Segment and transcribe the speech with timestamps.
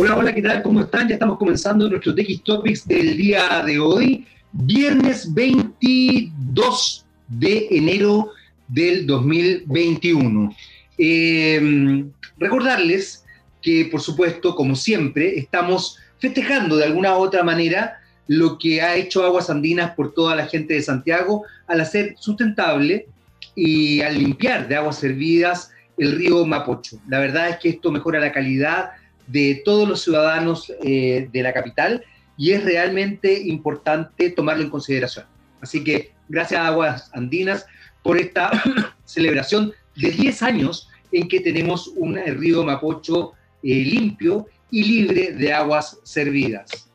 [0.00, 0.62] Hola, hola, ¿qué tal?
[0.62, 1.08] ¿Cómo están?
[1.08, 8.30] Ya estamos comenzando nuestro TX Topics del día de hoy, viernes 22 de enero
[8.68, 10.54] del 2021.
[10.98, 12.04] Eh,
[12.38, 13.24] recordarles
[13.60, 18.94] que, por supuesto, como siempre, estamos festejando de alguna u otra manera lo que ha
[18.94, 23.08] hecho Aguas Andinas por toda la gente de Santiago al hacer sustentable
[23.56, 27.00] y al limpiar de aguas servidas el río Mapocho.
[27.08, 28.92] La verdad es que esto mejora la calidad
[29.28, 32.04] de todos los ciudadanos eh, de la capital
[32.36, 35.26] y es realmente importante tomarlo en consideración.
[35.60, 37.66] Así que gracias a Aguas Andinas
[38.02, 38.50] por esta
[39.04, 45.52] celebración de 10 años en que tenemos un río Mapocho eh, limpio y libre de
[45.52, 46.88] aguas servidas.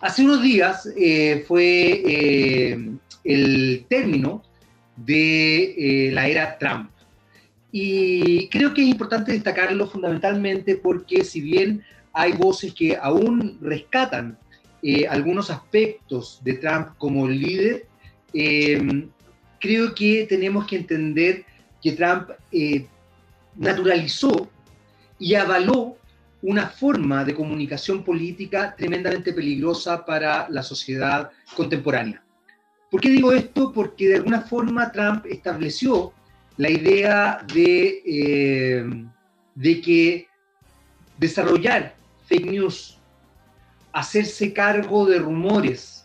[0.00, 2.72] Hace unos días eh, fue
[3.22, 4.42] el término
[4.96, 6.90] de la era Trump.
[7.72, 14.38] Y creo que es importante destacarlo fundamentalmente porque si bien hay voces que aún rescatan
[14.82, 17.86] eh, algunos aspectos de Trump como líder,
[18.32, 19.08] eh,
[19.60, 21.44] creo que tenemos que entender
[21.82, 22.86] que Trump eh,
[23.56, 24.48] naturalizó
[25.18, 25.96] y avaló
[26.42, 32.22] una forma de comunicación política tremendamente peligrosa para la sociedad contemporánea.
[32.90, 33.72] ¿Por qué digo esto?
[33.72, 36.12] Porque de alguna forma Trump estableció
[36.60, 38.84] la idea de, eh,
[39.54, 40.26] de que
[41.16, 41.94] desarrollar
[42.26, 42.98] fake news,
[43.92, 46.04] hacerse cargo de rumores,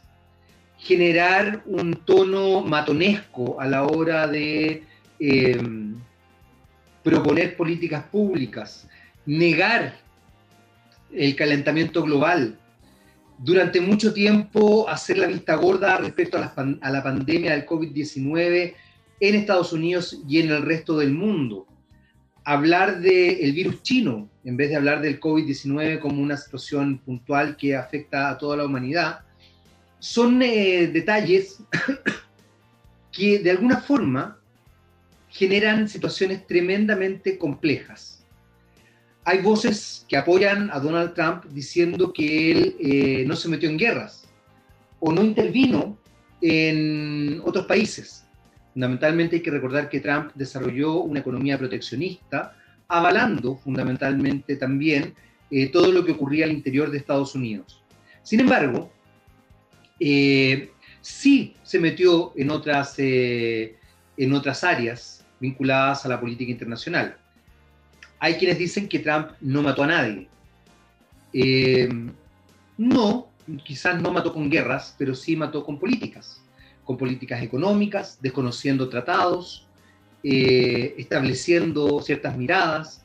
[0.78, 4.84] generar un tono matonesco a la hora de
[5.20, 5.62] eh,
[7.04, 8.88] proponer políticas públicas,
[9.26, 9.98] negar
[11.12, 12.58] el calentamiento global,
[13.40, 18.74] durante mucho tiempo hacer la vista gorda respecto a la, a la pandemia del COVID-19
[19.20, 21.68] en Estados Unidos y en el resto del mundo.
[22.44, 27.76] Hablar del virus chino, en vez de hablar del COVID-19 como una situación puntual que
[27.76, 29.22] afecta a toda la humanidad,
[30.00, 31.64] son eh, detalles
[33.12, 34.40] que de alguna forma
[35.30, 38.24] generan situaciones tremendamente complejas.
[39.24, 43.78] Hay voces que apoyan a Donald Trump diciendo que él eh, no se metió en
[43.78, 44.30] guerras
[45.00, 45.98] o no intervino
[46.42, 48.25] en otros países
[48.76, 52.58] Fundamentalmente hay que recordar que Trump desarrolló una economía proteccionista,
[52.90, 55.16] avalando fundamentalmente también
[55.50, 57.82] eh, todo lo que ocurría al interior de Estados Unidos.
[58.22, 58.92] Sin embargo,
[59.98, 63.78] eh, sí se metió en otras, eh,
[64.18, 67.16] en otras áreas vinculadas a la política internacional.
[68.20, 70.28] Hay quienes dicen que Trump no mató a nadie.
[72.78, 73.30] no,
[73.64, 76.42] quizás no mató con guerras, pero sí mató con políticas
[76.86, 79.68] con políticas económicas, desconociendo tratados,
[80.24, 83.04] eh, estableciendo ciertas miradas.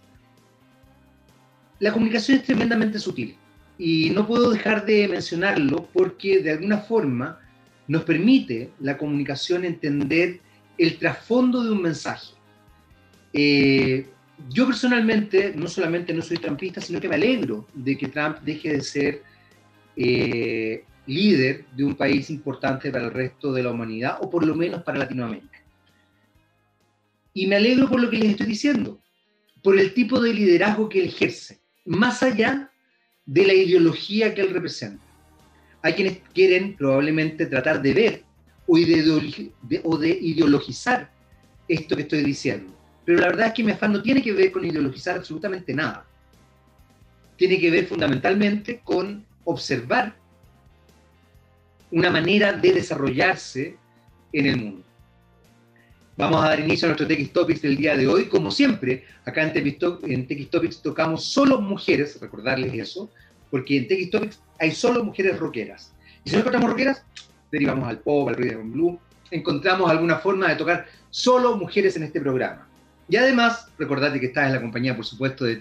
[1.80, 3.36] La comunicación es tremendamente sutil
[3.78, 7.40] y no puedo dejar de mencionarlo porque de alguna forma
[7.88, 10.40] nos permite la comunicación entender
[10.78, 12.34] el trasfondo de un mensaje.
[13.32, 14.06] Eh,
[14.48, 18.74] yo personalmente no solamente no soy trumpista, sino que me alegro de que Trump deje
[18.74, 19.22] de ser
[19.96, 24.54] eh, líder de un país importante para el resto de la humanidad, o por lo
[24.54, 25.62] menos para Latinoamérica.
[27.34, 29.00] Y me alegro por lo que les estoy diciendo,
[29.62, 32.70] por el tipo de liderazgo que él ejerce, más allá
[33.26, 35.04] de la ideología que él representa.
[35.82, 38.24] Hay quienes quieren probablemente tratar de ver
[38.66, 41.10] o de, o de ideologizar
[41.66, 42.72] esto que estoy diciendo.
[43.04, 46.06] Pero la verdad es que mi afán no tiene que ver con ideologizar absolutamente nada.
[47.36, 50.19] Tiene que ver fundamentalmente con observar
[51.90, 53.76] una manera de desarrollarse
[54.32, 54.84] en el mundo.
[56.16, 58.26] Vamos a dar inicio a nuestro TX Topics del día de hoy.
[58.26, 63.10] Como siempre, acá en TX, Topics tocamos solo mujeres, recordarles eso,
[63.50, 65.94] porque en TX Topics hay solo mujeres rockeras.
[66.24, 67.04] Y si no encontramos rockeras,
[67.50, 72.20] derivamos al pop, al rhythm blue, encontramos alguna forma de tocar solo mujeres en este
[72.20, 72.68] programa.
[73.08, 75.56] Y además, recordate que estás en la compañía, por supuesto, de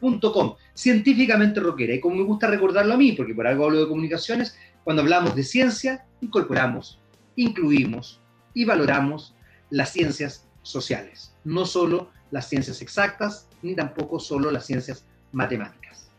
[0.00, 1.94] txradio.com, científicamente rockera.
[1.94, 5.34] Y como me gusta recordarlo a mí, porque por algo hablo de comunicaciones, cuando hablamos
[5.34, 7.00] de ciencia, incorporamos,
[7.36, 8.20] incluimos
[8.52, 9.34] y valoramos
[9.70, 16.10] las ciencias sociales, no solo las ciencias exactas, ni tampoco solo las ciencias matemáticas.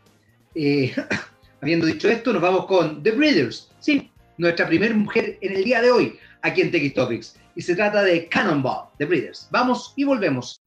[0.56, 0.94] Eh,
[1.62, 5.82] habiendo dicho esto, nos vamos con The Breeders, sí, nuestra primera mujer en el día
[5.82, 9.48] de hoy aquí en Tech Topics, y se trata de Cannonball, The Breeders.
[9.52, 10.62] Vamos y volvemos.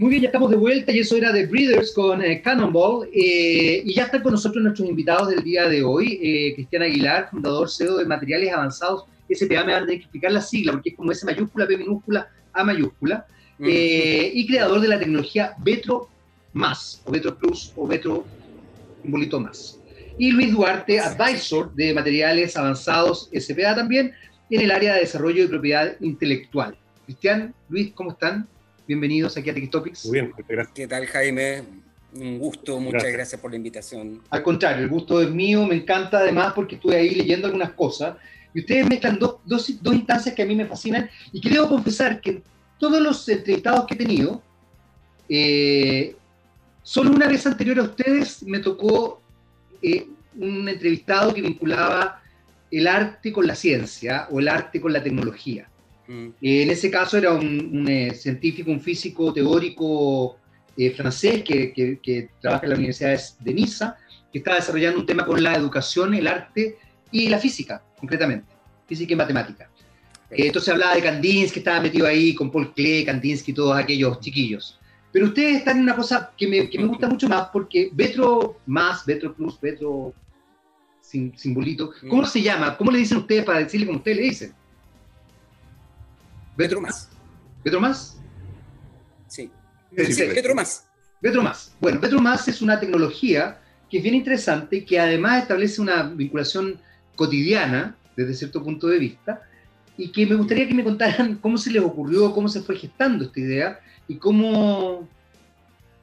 [0.00, 3.10] Muy bien, ya estamos de vuelta y eso era The Breeders con eh, Cannonball.
[3.12, 6.18] Eh, y ya están con nosotros nuestros invitados del día de hoy.
[6.22, 10.32] Eh, Cristian Aguilar, fundador CEO de Materiales Avanzados SPA, me van a tener que explicar
[10.32, 13.26] la sigla porque es como S mayúscula, P minúscula, A mayúscula.
[13.58, 13.66] Mm.
[13.68, 16.08] y creador de la tecnología Vetro
[16.54, 18.24] Más, o Vetro Plus, o Vetro
[19.04, 19.78] bolito Más.
[20.16, 24.14] Y Luis Duarte, Advisor de Materiales Avanzados SPA también,
[24.48, 26.74] en el área de desarrollo y propiedad intelectual.
[27.04, 28.48] Cristian, Luis, ¿cómo están?
[28.90, 30.04] Bienvenidos aquí a Topics.
[30.06, 30.74] Muy bien, gracias.
[30.74, 31.62] ¿Qué tal, Jaime?
[32.12, 33.40] Un gusto, muchas gracias.
[33.40, 34.20] por la invitación.
[34.30, 38.16] Al contrario, el gusto es mío, me encanta además porque estuve ahí leyendo algunas cosas
[38.52, 41.68] y ustedes mezclan dos, dos, dos instancias que a mí me fascinan y que debo
[41.68, 42.42] confesar que
[42.80, 44.42] todos los entrevistados que he tenido,
[45.28, 46.16] eh,
[46.82, 49.22] solo una vez anterior a ustedes me tocó
[49.82, 52.20] eh, un entrevistado que vinculaba
[52.72, 55.68] el arte con la ciencia o el arte con la tecnología.
[56.10, 56.28] Mm.
[56.42, 60.36] Eh, en ese caso era un, científico, un físico teórico
[60.96, 63.96] francés que, que, trabaja en la Universidad de Niza,
[64.32, 66.78] que estaba desarrollando un tema con la educación, el arte
[67.12, 68.52] y la física, concretamente,
[68.88, 69.70] física y matemática.
[70.30, 73.76] Eh, entonces hablaba de Kandinsky, que estaba metido ahí con Paul Klee, Kandinsky y todos
[73.76, 74.80] aquellos chiquillos.
[75.12, 78.58] Pero ustedes están en una cosa que me, que me gusta mucho más, porque Vetro
[78.66, 80.12] más, Vetro plus, Vetro
[81.00, 82.26] simbolito, ¿cómo mm.
[82.26, 82.76] se llama?
[82.76, 84.54] ¿Cómo le dicen ustedes para decirle como ustedes le dicen?
[86.60, 87.08] Vetro más.
[87.64, 88.20] ¿Vetro más?
[89.28, 89.50] Sí.
[89.96, 90.86] sí, Vetro más.
[91.22, 91.74] Vetro más.
[91.80, 93.58] Bueno, Vetro más es una tecnología
[93.88, 96.78] que es bien interesante, que además establece una vinculación
[97.16, 99.40] cotidiana, desde cierto punto de vista,
[99.96, 103.24] y que me gustaría que me contaran cómo se les ocurrió, cómo se fue gestando
[103.24, 105.08] esta idea y cómo,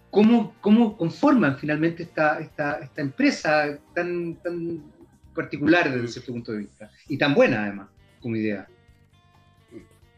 [0.09, 4.81] cómo, cómo conforman finalmente esta, esta, esta empresa tan, tan
[5.35, 7.89] particular desde cierto punto de vista y tan buena además
[8.19, 8.67] como idea.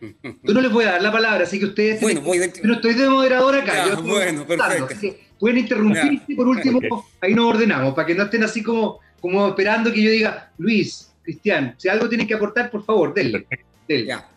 [0.01, 2.01] Yo no les voy a dar la palabra, así que ustedes...
[2.01, 3.96] Bueno, voy Pero estoy de moderador acá.
[4.01, 5.18] bueno, perfecto.
[5.40, 6.80] pueden interrumpir y por último,
[7.22, 11.12] ahí nos ordenamos, para que no estén así como, como esperando que yo diga, Luis,
[11.24, 13.46] Cristian, si algo tienen que aportar, por favor, denle.
[13.88, 14.30] Ya,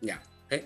[0.00, 0.22] ya.
[0.50, 0.64] ¿eh?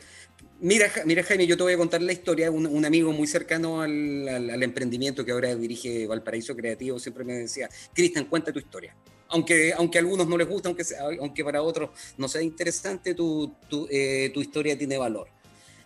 [0.61, 2.51] Mira, mira, Jaime, yo te voy a contar la historia.
[2.51, 7.35] Un, un amigo muy cercano al, al, emprendimiento que ahora dirige Valparaíso Creativo siempre me
[7.35, 8.95] decía, Cristian, cuenta tu historia.
[9.29, 10.85] Aunque, aunque a algunos no les gusta, aunque,
[11.21, 15.29] aunque para otros no sea interesante, tu, tu, eh, tu, historia tiene valor.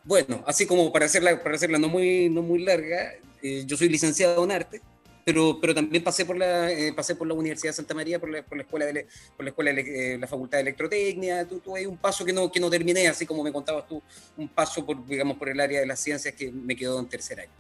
[0.05, 3.89] Bueno, así como para hacerla, para hacerla no, muy, no muy larga, eh, yo soy
[3.89, 4.81] licenciado en arte,
[5.25, 8.31] pero, pero también pasé por la, eh, pasé por la Universidad de Santa María, por
[8.31, 9.07] la, por la escuela, de,
[9.37, 12.59] por la, escuela de, eh, la Facultad de Electrotecnia, tuve un paso que no, que
[12.59, 14.03] no terminé, así como me contabas tú,
[14.37, 17.41] un paso por, digamos, por el área de las ciencias que me quedó en tercer
[17.41, 17.53] año.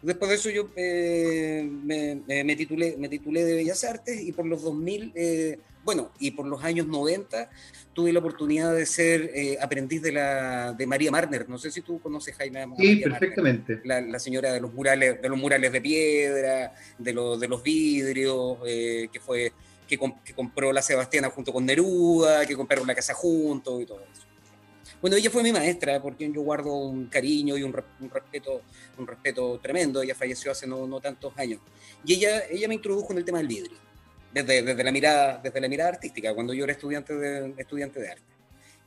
[0.00, 4.46] Después de eso yo eh, me, me, titulé, me titulé de Bellas Artes y por
[4.46, 7.50] los 2000, eh, bueno, y por los años 90
[7.94, 11.48] tuve la oportunidad de ser eh, aprendiz de, la, de María Marner.
[11.48, 12.64] No sé si tú conoces Jaime.
[12.78, 13.80] Sí, perfectamente.
[13.84, 18.58] la, señora de los murales, de los murales de piedra, de, los de los vidrios,
[18.62, 19.52] que fue
[19.88, 24.00] que, que, compró la Sebastiana junto con Neruda, que compraron la casa juntos y todo
[24.00, 24.27] eso.
[25.00, 28.62] Bueno, ella fue mi maestra, porque yo guardo un cariño y un, respeto,
[28.98, 30.02] un respeto tremendo.
[30.02, 31.60] Ella falleció hace no, no, tantos años.
[32.04, 33.78] Y ella, ella me introdujo en el tema del vidrio,
[34.32, 38.10] desde, desde, la, mirada, desde la mirada artística, cuando yo era estudiante de, estudiante de
[38.10, 38.24] arte.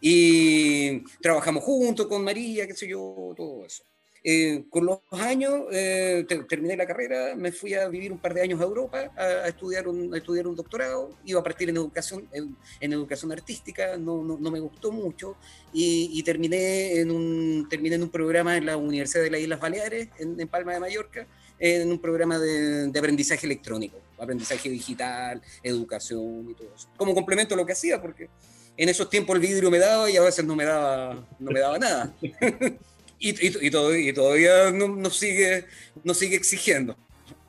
[0.01, 3.83] Y trabajamos juntos con María, qué sé yo, todo eso.
[4.23, 8.41] Eh, con los años eh, terminé la carrera, me fui a vivir un par de
[8.41, 12.29] años a Europa a, estudiar, un, a estudiar un doctorado, iba a partir en educación,
[12.31, 15.37] en, educación artística, no, no, no, me gustó mucho
[15.73, 20.09] y, terminé, en un, terminé en un programa en la Universidad de las Islas Baleares,
[20.19, 21.25] en, Palma de Mallorca,
[21.57, 27.55] en un programa de, de, aprendizaje electrónico, aprendizaje digital, educación y todo eso, como complemento
[27.55, 28.29] a lo que hacía, porque
[28.77, 31.59] en esos tiempos el vidrio me daba y a veces no me daba, no me
[31.59, 32.13] daba nada.
[33.21, 33.69] y,
[34.13, 35.65] todavía nos sigue,
[36.03, 36.97] no sigue exigiendo.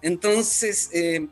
[0.03, 1.27] Entonces, eh,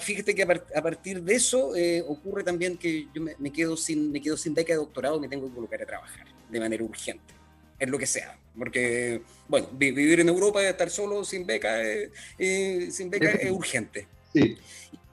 [0.00, 4.20] fíjate que a, partir de eso eh, ocurre también que yo me, quedo sin, me
[4.20, 7.34] quedo sin beca de doctorado, me tengo que colocar a trabajar de manera urgente,
[7.78, 8.38] en lo que sea.
[8.56, 14.06] Porque, bueno, vivir en Europa y estar solo sin beca, eh, sin beca es urgente.
[14.32, 14.56] Sí.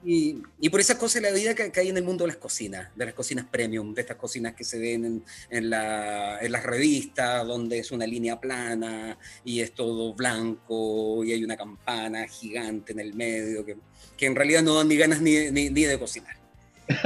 [0.04, 2.90] Y, por esas cosas de la vida que, hay en el mundo de las cocinas,
[2.96, 7.92] de las cocinas premium, de estas cocinas que se ven en, las revistas, donde es
[7.92, 13.64] una línea plana y es todo blanco y hay una campana gigante en el medio,
[13.64, 13.78] que,
[14.26, 16.36] en realidad no dan ni ganas ni, de cocinar.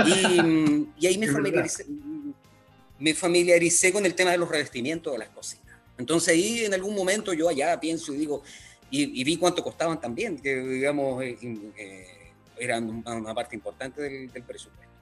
[0.06, 1.86] Y, ahí me familiaricé,
[3.00, 5.66] me familiaricé con el tema de los revestimientos de las cocinas.
[5.98, 8.42] Entonces ahí en algún momento yo allá pienso y digo,
[8.90, 11.22] y, vi cuánto costaban también, que digamos...
[11.24, 11.38] Eh,
[11.78, 12.25] eh,
[12.58, 14.94] eran una parte importante del, presupuesto.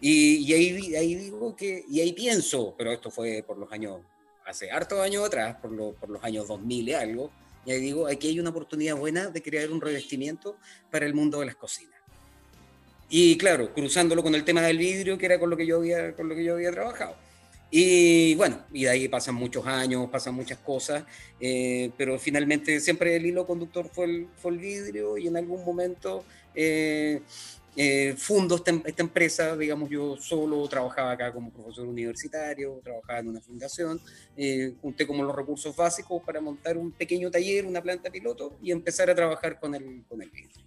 [0.00, 4.00] Y, ahí, ahí digo que, y ahí pienso, pero esto fue por los años,
[4.44, 7.30] hace hartos años atrás, por, por los años 2000 y algo,
[7.64, 10.56] y ahí digo, aquí hay una oportunidad buena de crear un revestimiento
[10.90, 11.92] para el mundo de las cocinas.
[13.08, 16.16] Y claro, cruzándolo con el tema del vidrio, que era con lo que yo había,
[16.16, 17.14] con lo que yo había trabajado.
[17.70, 21.04] Y bueno, y de ahí pasan muchos años, pasan muchas cosas,
[21.40, 25.64] eh, pero finalmente siempre el hilo conductor fue el, fue el vidrio y en algún
[25.64, 27.22] momento eh,
[27.74, 33.28] eh, fundo esta, esta, empresa, digamos, yo solo trabajaba acá como profesor universitario, trabajaba en
[33.28, 34.00] una fundación,
[34.80, 39.08] junté como los recursos básicos para montar un pequeño taller, una planta piloto y empezar
[39.08, 40.64] a trabajar con el, con el vidrio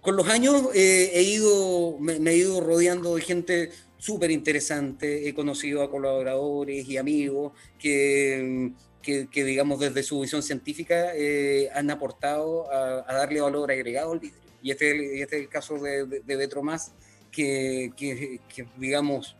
[0.00, 3.70] con los años he ido, me, he ido rodeando de gente
[4.02, 5.28] súper interesante.
[5.28, 11.88] He conocido a colaboradores y amigos que, que, digamos, desde su visión científica eh, han
[11.90, 14.41] aportado a, darle valor agregado al vidrio.
[14.62, 16.92] Y este, este es el caso de, de, Betromás,
[17.30, 18.40] que, que,
[18.76, 19.36] digamos,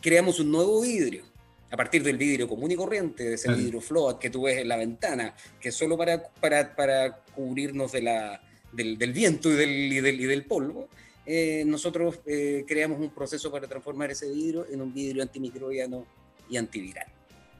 [0.00, 1.24] creamos un nuevo vidrio
[1.70, 4.68] a partir del vidrio común y corriente, de ese vidrio float que tú ves en
[4.68, 8.40] la ventana, que es solo para, para, para cubrirnos de la,
[8.72, 10.88] del, del viento y del, y del, y del polvo,
[11.26, 16.06] eh, nosotros eh, creamos un proceso para transformar ese vidrio en un vidrio antimicrobiano
[16.48, 17.06] y antiviral.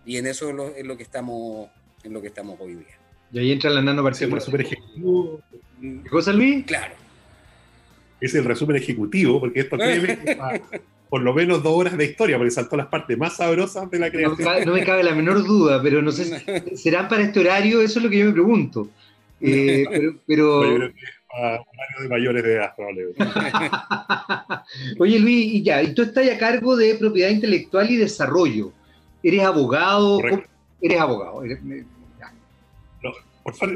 [0.05, 1.69] Y en eso es lo, es lo que, estamos,
[2.05, 3.06] en lo que estamos hoy día.
[3.33, 4.41] Y ahí entra la nanopartícula.
[4.41, 5.41] super ejecutivo.
[5.81, 6.65] ¿Qué cosa, Luis?
[6.65, 6.95] Claro.
[8.21, 9.77] Es el resumen ejecutivo, porque esto
[11.09, 14.11] por lo menos dos horas de historia, porque saltó las partes más sabrosas de la
[14.11, 14.67] creación.
[14.67, 17.81] No, me cabe la menor duda, pero no sé, si, ¿serán para este horario?
[17.81, 18.89] Eso es lo que yo me pregunto.
[19.41, 19.85] Eh,
[20.27, 20.93] pero, horario
[22.01, 23.25] de mayores de edad, probablemente.
[24.99, 28.73] Oye, Luis, y ya, y tú estás a cargo de propiedad intelectual y desarrollo.
[29.23, 30.21] ¿Eres abogado?
[30.81, 31.43] Eres abogado.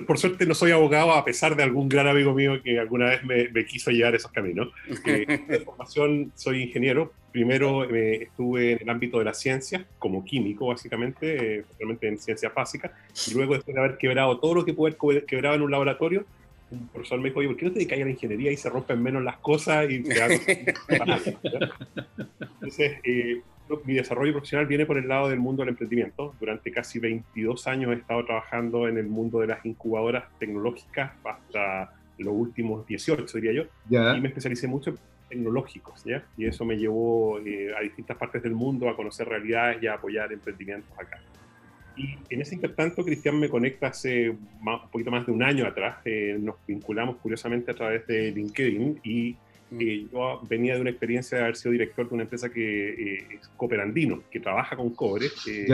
[0.06, 3.24] Por, suerte no soy abogado, a pesar de algún gran amigo mío que alguna vez
[3.24, 4.68] me, quiso llevar esos caminos.
[5.06, 7.12] Eh, de formación soy ingeniero.
[7.30, 12.52] Primero eh, estuve en el ámbito de la ciencia, como químico, básicamente, eh, en ciencias
[12.52, 12.90] básicas.
[13.28, 16.26] Y luego, después de haber quebrado todo lo que pude haber quebrado en un laboratorio,
[16.70, 18.70] un profesor me dijo, oye, ¿por qué no te dedicas a la ingeniería y se
[18.70, 19.90] rompen menos las cosas?
[19.90, 19.96] Y
[22.54, 23.40] Entonces, eh,
[23.84, 26.34] mi desarrollo profesional viene por el lado del mundo del emprendimiento.
[26.40, 31.92] Durante casi 22 años he estado trabajando en el mundo de las incubadoras tecnológicas hasta
[32.18, 33.64] los últimos 18, diría yo.
[34.16, 34.98] Y me especialicé mucho en
[35.28, 36.24] tecnológicos, ¿ya?
[36.36, 39.94] Y eso me llevó eh, a distintas partes del mundo a conocer realidades y a
[39.94, 41.20] apoyar emprendimientos acá.
[41.96, 45.98] Y en ese intertanto, Cristian me conecta hace un poquito más de un año atrás.
[46.04, 49.36] Eh, nos vinculamos curiosamente a través de LinkedIn y.
[49.78, 53.26] eh, yo venía de una experiencia de haber sido director de una empresa que eh,
[53.34, 55.66] es Cooperandino, que trabaja con cobre, que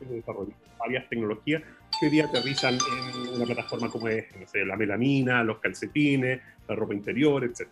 [0.00, 1.62] desarrolla varias tecnologías
[2.00, 6.94] que hoy día aterrizan en una plataforma como es la melamina, los calcetines, la ropa
[6.94, 7.68] interior, etc.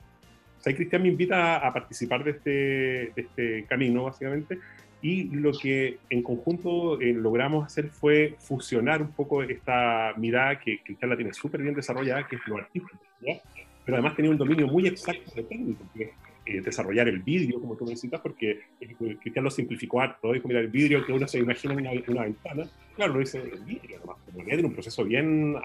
[0.58, 4.58] O sea, Cristian me invita a participar de este, de este camino, básicamente,
[5.02, 10.82] y lo que en conjunto eh, logramos hacer fue fusionar un poco esta mirada que
[10.82, 12.98] Cristian la tiene súper bien desarrollada, que es lo artístico,
[13.84, 16.12] pero además tenía un dominio muy exacto de técnico, que
[16.46, 20.60] eh, desarrollar el vídeo, como tú necesitas, porque eh, Cristian lo simplificó harto, dijo, mira,
[20.60, 22.64] el vídeo que uno se imagina en una, ventana,
[22.96, 25.56] claro, lo dice el vídeo, además, como tiene un proceso bien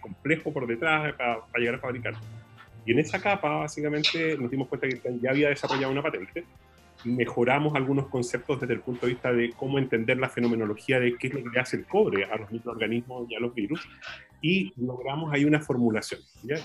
[0.00, 2.14] complejo por detrás para, para llegar a fabricar.
[2.86, 6.44] Y en esa capa, básicamente, nos dimos cuenta que ya había desarrollado una patente,
[7.04, 11.28] mejoramos algunos conceptos desde el punto de vista de cómo entender la fenomenología de qué
[11.28, 13.86] es lo que le hace el cobre a los microorganismos y a los virus,
[14.40, 16.20] y logramos ahí una formulación.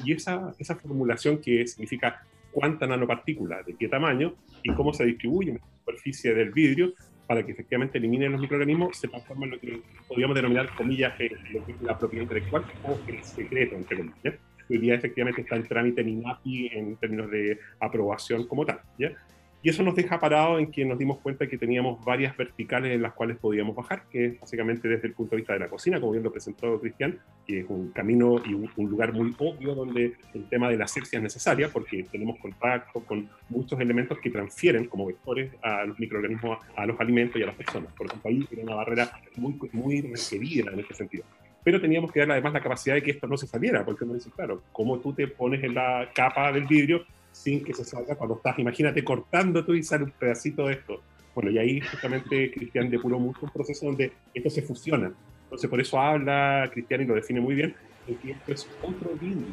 [0.05, 5.51] Y esa, esa formulación que significa cuánta nanopartícula, de qué tamaño y cómo se distribuye
[5.51, 6.93] en la superficie del vidrio
[7.27, 11.13] para que efectivamente eliminen los microorganismos, se transforma en lo que podríamos denominar, comillas,
[11.81, 14.33] la propiedad intelectual o el secreto, entre comillas.
[14.67, 18.81] Hoy día efectivamente está en trámite en INAPI en términos de aprobación como tal.
[18.97, 19.11] ¿ya?
[19.61, 23.01] Y eso nos deja parado en que nos dimos cuenta que teníamos varias verticales en
[23.01, 25.99] las cuales podíamos bajar, que es básicamente desde el punto de vista de la cocina,
[25.99, 30.13] como bien lo presentó Cristian, que es un camino y un, lugar muy obvio donde
[30.33, 34.85] el tema de la asepsia es necesaria, porque tenemos contacto con muchos elementos que transfieren
[34.85, 37.91] como vectores a los microorganismos, a los alimentos y a las personas.
[37.93, 41.25] Por ejemplo, ahí era una barrera muy, muy requerida en ese sentido
[41.61, 44.13] pero teníamos que darle además la capacidad de que esto no se saliera, porque uno
[44.13, 47.05] dice, claro, como tú te pones en la capa del vidrio,
[47.39, 51.01] sin que se salga cuando estás, imagínate, cortando tú y sale un pedacito de esto.
[51.33, 55.13] Bueno, y ahí justamente Cristian depuró mucho un proceso donde esto se fusiona.
[55.43, 57.73] Entonces, por eso habla Cristian y lo define muy bien,
[58.05, 59.45] de que esto es otro vidrio,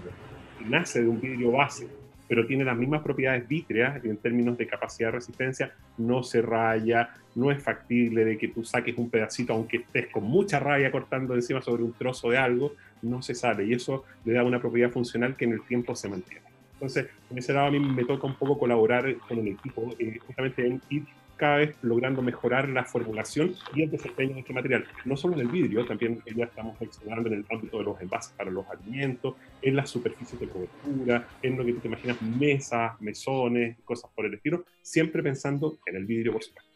[0.58, 1.86] que nace de un vidrio base,
[2.28, 7.10] pero tiene las mismas propiedades vítreas en términos de capacidad de resistencia, no se raya,
[7.36, 11.34] no es factible de que tú saques un pedacito, aunque estés con mucha raya cortando
[11.34, 14.90] encima sobre un trozo de algo, no se sale, y eso le da una propiedad
[14.90, 16.55] funcional que en el tiempo se mantiene.
[16.76, 20.18] Entonces, en ese lado a mí me toca un poco colaborar con el equipo, eh,
[20.26, 21.04] justamente en ir
[21.36, 24.86] cada vez logrando mejorar la formulación y el desempeño de este material.
[25.04, 28.32] No solo en el vidrio, también ya estamos explorando en el ámbito de los envases
[28.36, 33.00] para los alimentos, en las superficies de cobertura, en lo que tú te imaginas, mesas,
[33.00, 36.70] mesones, cosas por el estilo, siempre pensando en el vidrio, por supuesto.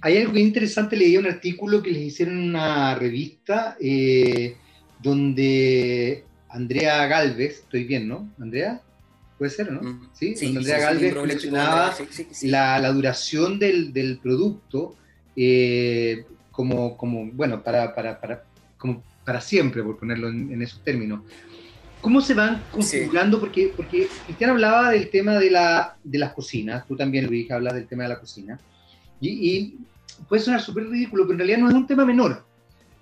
[0.00, 4.56] Hay algo interesante, leí un artículo que les hicieron en una revista eh,
[5.02, 8.32] donde Andrea Galvez, estoy bien, ¿no?
[8.38, 8.82] Andrea,
[9.38, 9.82] puede ser, ¿no?
[9.82, 10.08] Mm.
[10.12, 11.10] Sí, Sí, donde Andrea sí, sí,
[11.50, 12.48] Galvez sí, sí, sí.
[12.48, 14.96] la, la duración del, del producto
[15.36, 18.44] eh, como, como, bueno, para, para, para,
[18.78, 21.22] como para siempre, por ponerlo en, en esos términos.
[22.00, 23.40] ¿Cómo se van configurando?
[23.40, 27.74] Porque, porque Cristian hablaba del tema de, la, de las cocinas, tú también, Luis, hablas
[27.74, 28.60] del tema de la cocina,
[29.20, 29.78] y, y
[30.28, 32.44] puede sonar súper ridículo, pero en realidad no es un tema menor.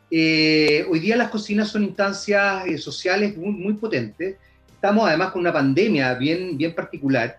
[0.09, 4.37] Eh, hoy día las cocinas son instancias eh, sociales muy, muy potentes,
[4.83, 7.39] estamos además con una pandemia bien, bien particular,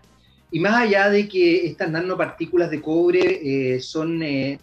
[0.50, 4.58] y más allá de que estas nanopartículas de cobre eh, son eh,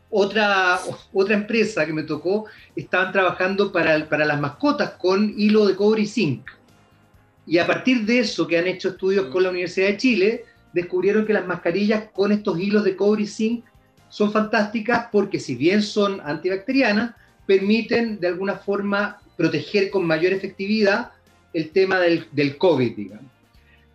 [0.09, 0.79] otra,
[1.11, 2.45] otra empresa que me tocó
[2.77, 6.49] estaban trabajando para, para las mascotas con hilo de cobre y zinc.
[7.45, 11.25] Y a partir de eso, que han hecho estudios con la Universidad de Chile, descubrieron
[11.25, 13.65] que las mascarillas con estos hilos de cobre y zinc
[14.09, 17.15] son fantásticas porque si bien son antibacterianas,
[17.45, 21.11] permiten de alguna forma proteger con mayor efectividad
[21.53, 23.25] el tema del, del COVID, digamos.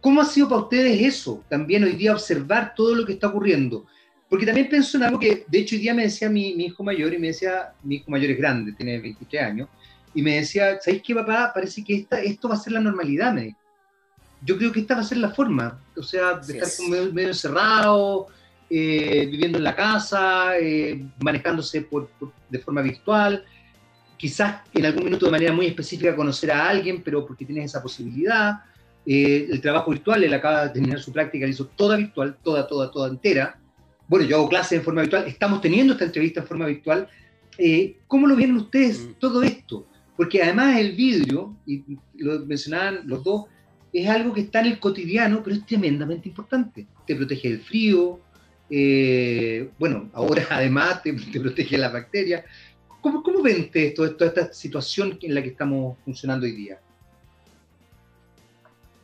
[0.01, 1.43] ¿Cómo ha sido para ustedes eso?
[1.49, 3.87] También hoy día observar todo lo que está ocurriendo.
[4.29, 6.83] Porque también pienso en algo que, de hecho, hoy día me decía mi, mi hijo
[6.83, 9.69] mayor, y me decía, mi hijo mayor es grande, tiene 23 años,
[10.15, 11.51] y me decía, ¿sabéis qué, papá?
[11.55, 13.59] Parece que esta, esto va a ser la normalidad, me dijo.
[14.45, 16.81] Yo creo que esta va a ser la forma, o sea, de estar es.
[16.89, 18.27] medio, medio encerrado,
[18.69, 23.45] eh, viviendo en la casa, eh, manejándose por, por- de forma virtual,
[24.19, 27.83] quizás en algún minuto de manera muy específica conocer a alguien, pero porque tienes esa
[27.83, 28.61] posibilidad.
[29.07, 32.67] Eh, el trabajo virtual, él acaba de terminar su práctica, la hizo toda virtual, toda,
[32.67, 33.59] toda, toda entera.
[34.09, 37.09] Bueno, yo hago clases en forma virtual, estamos teniendo esta entrevista en forma virtual.
[38.07, 39.13] ¿Cómo lo vieron ustedes Mm.
[39.19, 39.87] todo esto?
[40.17, 41.83] Porque además el vidrio, y
[42.17, 43.45] lo mencionaban los dos,
[43.93, 46.87] es algo que está en el cotidiano, pero es tremendamente importante.
[47.07, 48.21] Te protege del frío,
[48.71, 52.45] eh, bueno, ahora además te, te protege de las bacterias.
[53.01, 56.81] ¿Cómo, cómo ven esto, esta situación en la que estamos funcionando hoy día?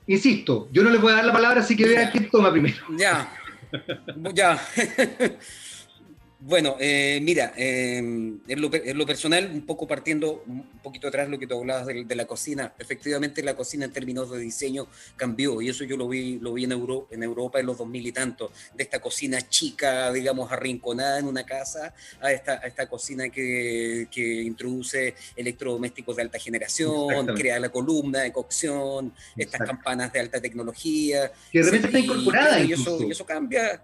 [0.07, 2.79] Insisto, yo no les voy a dar la palabra, así que vean quién toma primero.
[2.97, 3.33] Ya,
[4.35, 4.61] ya.
[6.43, 11.09] bueno, eh, mira, eh, en, lo, per- en lo personal, un poco partiendo un poquito
[11.09, 14.39] atrás lo que tú hablabas de, de la cocina, efectivamente la cocina en términos de
[14.39, 17.77] diseño cambió y eso yo lo vi, lo vi en, Euro- en Europa en los
[17.77, 22.67] 2000 y tanto, de esta cocina chica, digamos, arrinconada en una casa, a esta, a
[22.67, 29.61] esta cocina que, que introduce electrodomésticos de alta generación, crea la columna de cocción, estas
[29.67, 33.83] campanas de alta tecnología, Que de repente está incorporada y eso, y eso cambia.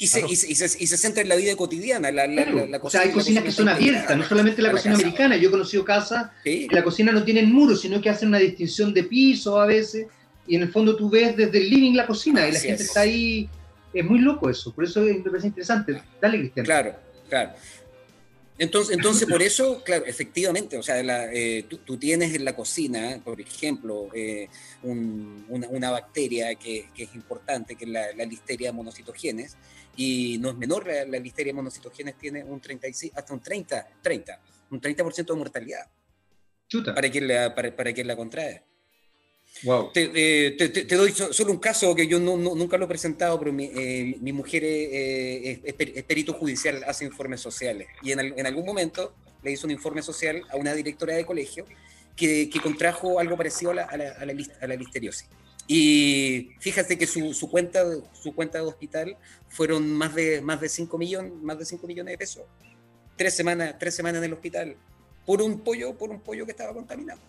[0.00, 2.10] Y se, y, se, y se- y se centra en la vida cotidiana.
[2.12, 4.70] La, la- Claro, la- la o sea, hay cocinas que son abiertas, no solamente la
[4.70, 5.04] cocina casa.
[5.06, 5.36] americana.
[5.36, 8.38] Yo he conocido casas Sí, que la cocina no tienen muros, sino que hacen una
[8.38, 10.06] distinción de pisos a veces,
[10.46, 12.88] y en el fondo tú ves desde el living la cocina, y la gente es.
[12.88, 13.48] está ahí.
[13.92, 16.00] Es muy loco eso, por eso me parece interesante.
[16.20, 16.64] Dale, Cristian.
[16.64, 16.94] claro,
[17.28, 17.50] claro.
[18.58, 22.56] Entonces, entonces, por eso, claro, efectivamente, o sea, la, eh, tú, tú tienes en la
[22.56, 24.48] cocina, por ejemplo, eh,
[24.82, 29.56] un- una, una bacteria que, que es importante, que es la, la Listeria monocitogenes,
[29.96, 34.40] y no es menor, la, la Listeria monocitogenes tiene un 36, hasta un 30, 30,
[34.70, 35.86] un 30% de mortalidad
[36.68, 36.94] Chuta.
[36.94, 38.64] para quien la, para, para quien la contrae.
[39.64, 39.90] Wow.
[39.92, 42.84] Te, eh, te- te- doy so- solo un caso que yo no- no- nunca lo
[42.84, 47.04] he presentado, pero mi, eh, mi mujer eh, es, es per- es perito judicial, hace
[47.04, 47.88] informes sociales.
[48.02, 51.64] Y en, en algún momento le hizo un informe social a una directora de colegio
[52.16, 55.28] que, que contrajo algo parecido a la, a la- a la a la listeriosis.
[55.66, 59.16] Y fíjate que su, su cuenta, su cuenta de hospital
[59.48, 62.44] fueron más de, más de 5 millones, más de 5 millones de pesos.
[63.16, 64.76] Tres semanas, tres semanas en el hospital
[65.26, 67.20] por un pollo, por un pollo que estaba contaminado.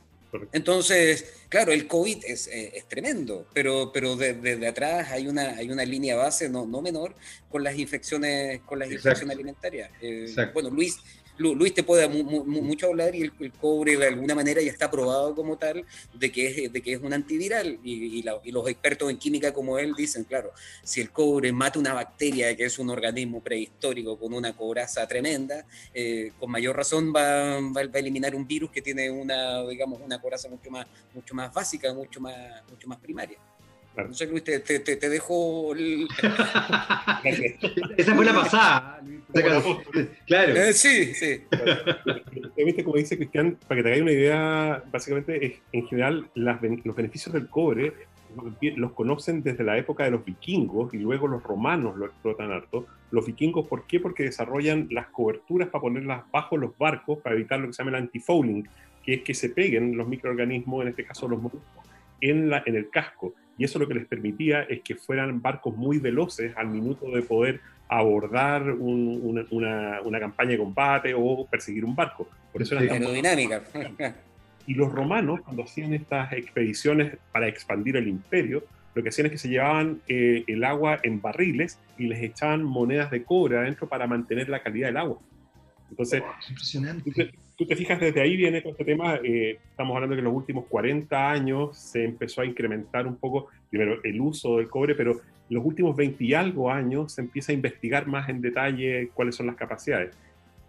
[0.52, 5.56] Entonces, claro, el COVID es, eh, es tremendo, pero, pero de- desde atrás hay una,
[5.58, 7.16] hay una línea base no, no menor
[7.50, 9.10] con las infecciones, con las Exacto.
[9.10, 9.90] infecciones alimentarias.
[10.02, 11.04] Eh, bueno, Luis, Lu-
[11.40, 14.72] Luis te puede mu- mu- mu- mucho hablar y el, cobre de alguna manera ya
[14.72, 19.10] está probado como tal de que es, de que es un antiviral y, los expertos
[19.10, 20.52] en química como él dicen, claro,
[20.84, 25.66] si el cobre mata una bacteria que es un organismo prehistórico con una coraza tremenda,
[25.94, 30.02] eh, con mayor razón va, va- va a eliminar un virus que tiene una, digamos,
[30.02, 32.36] una coraza mucho más, mucho más básica, mucho más,
[32.70, 33.38] mucho más primaria.
[34.00, 34.06] Claro.
[34.14, 36.08] Entonces, Luis, te, te- te- te dejo el...
[37.98, 39.02] Esa fue la pasada.
[40.26, 40.56] Claro.
[40.56, 41.42] Eh, sí, sí.
[41.52, 46.60] Efectivamente, como dice Cristian, para que te hagáis una idea, básicamente, es, en general, las
[46.84, 47.94] los beneficios del cobre
[48.76, 52.86] los conocen desde la época de los vikingos y luego los romanos lo explotan harto.
[53.12, 54.00] Los vikingos, ¿por qué?
[54.00, 57.98] Porque desarrollan las coberturas para ponerlas bajo los barcos para evitar lo que se llama
[57.98, 58.68] el antifouling,
[59.04, 61.86] que es que se peguen los microorganismos, en este caso los moluscos,
[62.22, 63.34] en, la, en el casco.
[63.60, 67.22] Y eso lo que les permitía es que fueran barcos muy veloces al minuto de
[67.22, 72.30] poder abordar una, una, campaña de combate o perseguir un barco.
[72.54, 73.62] Por eso era aerodinámica.
[74.68, 79.32] Y los romanos, cuando hacían estas expediciones para expandir el imperio, lo que hacían es
[79.32, 83.90] que se llevaban eh, el agua en barriles y les echaban monedas de cobre adentro
[83.90, 85.18] para mantener la calidad del agua.
[85.90, 87.32] Entonces, impresionante.
[87.60, 89.16] Tú, te, fijas, desde ahí viene todo este tema.
[89.22, 93.18] Eh, estamos hablando de que en los últimos 40 años se empezó a incrementar un
[93.18, 95.20] poco, primero, el uso del cobre, pero en
[95.58, 99.48] los últimos 20 y algo años se empieza a investigar más en detalle cuáles son
[99.48, 100.16] las capacidades.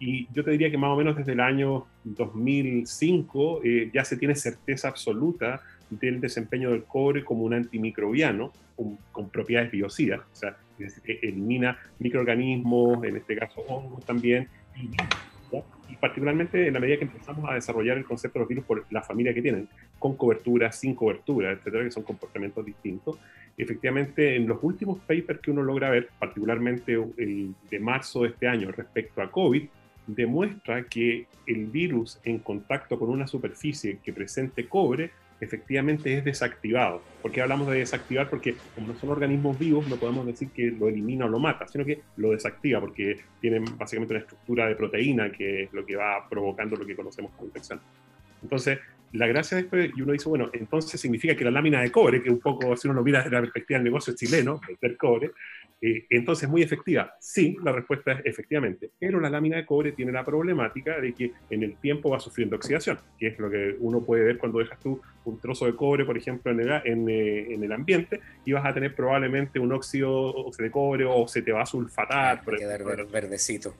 [0.01, 4.17] Y yo te diría que más o menos desde el año 2005 eh, ya se
[4.17, 8.53] tiene certeza absoluta del desempeño del cobre como un antimicrobiano
[9.13, 10.57] con, propiedades biocidas, o sea,
[11.05, 14.49] elimina microorganismos, en este caso hongos también,
[15.91, 18.87] y, particularmente en la medida que empezamos a desarrollar el concepto de los virus por
[18.91, 23.19] la familia que tienen, con cobertura, sin cobertura, etcétera, que son comportamientos distintos.
[23.57, 28.49] Efectivamente, en los últimos papers que uno logra ver, particularmente el de marzo de este
[28.49, 29.69] año respecto a COVID,
[30.15, 37.03] demuestra que el virus en contacto con una superficie que presente cobre efectivamente es desactivado.
[37.23, 38.29] ¿Por qué hablamos de desactivar?
[38.29, 41.67] Porque como no son organismos vivos, no podemos decir que lo elimina o lo mata,
[41.67, 45.97] sino que lo desactiva, porque tienen básicamente una estructura de proteína que es lo que
[45.97, 47.81] va provocando lo que conocemos como infección.
[48.43, 48.79] Entonces,
[49.13, 52.23] la gracia de esto, y uno dice, bueno, entonces significa que la lámina de cobre,
[52.23, 55.33] que un poco, si uno lo mira desde la perspectiva del negocio chileno, el cobre,
[55.83, 57.15] eh, entonces, muy efectiva.
[57.21, 61.33] Sí, la respuesta es efectivamente, pero la lámina de cobre tiene la problemática de que
[61.49, 64.79] en el tiempo va sufriendo oxidación, que es lo que uno puede ver cuando dejas
[64.81, 68.53] tú un trozo de cobre, por ejemplo, en el, en, eh, en el ambiente, y
[68.53, 72.43] vas a tener probablemente un óxido de cobre o se te va a sulfatar.
[72.49, 73.75] Va a quedar verdecito.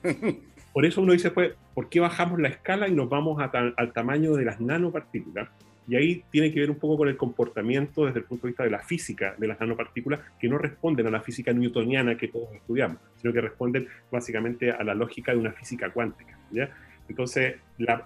[0.73, 4.33] Por eso uno dice, pues, ¿por qué bajamos la escala y nos vamos al tamaño
[4.35, 5.49] de las nanopartículas?
[5.91, 8.63] Y ahí tiene que ver un poco con el comportamiento desde el punto de vista
[8.63, 12.47] de la física de las nanopartículas, que no responden a la física newtoniana que todos
[12.53, 16.39] estudiamos, sino que responden básicamente a la lógica de una física cuántica.
[16.49, 16.69] ¿ya?
[17.09, 17.55] Entonces,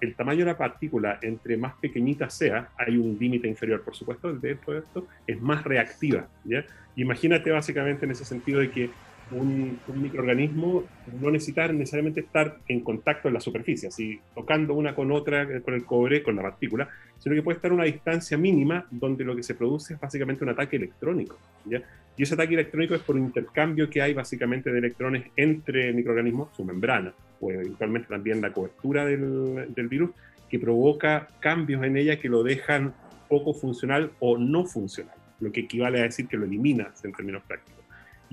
[0.02, 4.34] el tamaño de la partícula, entre más pequeñita sea, hay un límite inferior, por supuesto,
[4.34, 6.28] dentro de esto, es más reactiva.
[6.44, 6.66] ¿ya?
[6.96, 8.90] Imagínate básicamente en ese sentido de que
[9.32, 10.84] un, microorganismo
[11.20, 15.74] no necesita necesariamente estar en contacto en la superficie, así tocando una con otra, con
[15.74, 19.36] el cobre, con la partícula, sino que puede estar a una distancia mínima donde lo
[19.36, 21.38] que se produce es básicamente un ataque electrónico.
[21.66, 21.82] ¿ya?
[22.18, 26.56] Y ese ataque electrónico es por un intercambio que hay básicamente de electrones entre microorganismos,
[26.56, 30.12] su membrana, o eventualmente también la cobertura del, del virus,
[30.50, 32.94] que provoca cambios en ella que lo dejan
[33.28, 37.42] poco funcional o no funcional, lo que equivale a decir que lo eliminas en términos
[37.48, 37.75] prácticos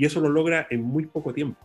[0.02, 1.56] y eso lo logra en muy poco tiempo.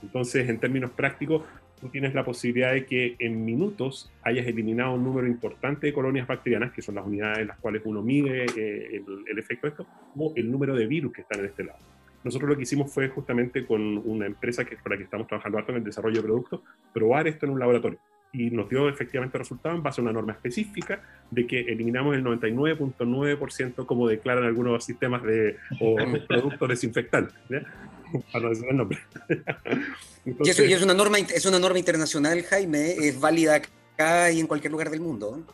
[0.00, 1.42] Entonces, en términos prácticos,
[1.80, 6.28] tú tienes la posibilidad de que en minutos hayas eliminado un número importante de colonias
[6.28, 9.86] bacterianas, que son las unidades en las cuales uno mide eh, el, efecto de esto,
[10.16, 11.80] o el número de virus que están en este lado.
[12.22, 15.58] Nosotros lo que hicimos fue justamente con una empresa que, con la que estamos trabajando
[15.70, 16.60] en el desarrollo de productos,
[16.94, 17.98] probar esto en un laboratorio
[18.32, 22.24] y nos dio efectivamente resultado en base a una norma específica de que eliminamos el
[22.24, 25.96] 99.9% como declaran algunos sistemas de o
[26.28, 27.34] productos desinfectantes.
[28.32, 28.98] Para no decir el nombre.
[30.24, 34.46] y, eso, es, una norma, es una norma internacional, Jaime, es válida acá y en
[34.46, 35.44] cualquier lugar del mundo.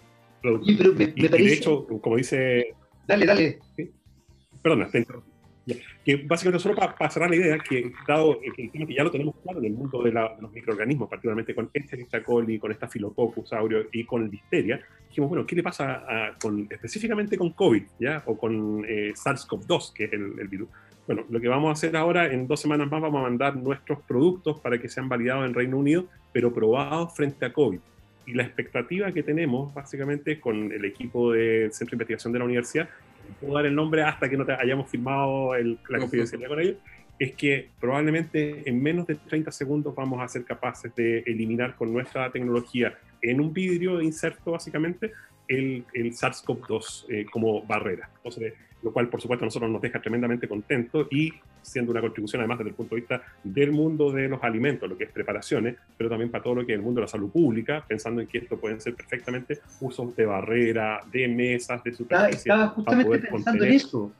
[0.62, 2.74] Y, de hecho, como dice...
[3.06, 3.58] Dale, dale.
[4.62, 5.06] Perdona, te
[6.04, 9.64] que básicamente solo para, cerrar la idea, que dado que ya lo tenemos claro en
[9.64, 14.30] el mundo de, los microorganismos, particularmente con este coli, con esta Filococcus aureus y con
[14.30, 18.22] listeria, dijimos, bueno, ¿qué le pasa con, específicamente con COVID, ya?
[18.26, 20.68] O con eh, SARS-CoV-2, que es el, el, virus.
[21.06, 24.00] Bueno, lo que vamos a hacer ahora, en dos semanas más, vamos a mandar nuestros
[24.02, 27.78] productos para que sean validados en Reino Unido, pero probados frente a COVID.
[28.26, 32.44] Y la expectativa que tenemos, básicamente, con el equipo del Centro de Investigación de la
[32.44, 32.88] Universidad,
[33.40, 36.76] puedo dar el nombre hasta que no te hayamos firmado la confidencialidad con ellos,
[37.18, 41.92] es que probablemente en menos de 30 segundos vamos a ser capaces de eliminar con
[41.92, 45.12] nuestra tecnología en un vidrio inserto básicamente
[45.48, 48.10] el, el SARS-CoV-2 eh, como barrera.
[48.16, 51.32] Entonces, lo cual por supuesto a nosotros nos deja tremendamente contentos y
[51.62, 54.96] siendo una contribución además desde el punto de vista del mundo de los alimentos, lo
[54.96, 57.30] que es preparaciones, pero también para todo lo que es el mundo de la salud
[57.30, 62.38] pública, pensando en que esto pueden ser perfectamente usos de barrera, de mesas, de superficie.
[62.38, 64.12] Estaba justamente pensando en eso.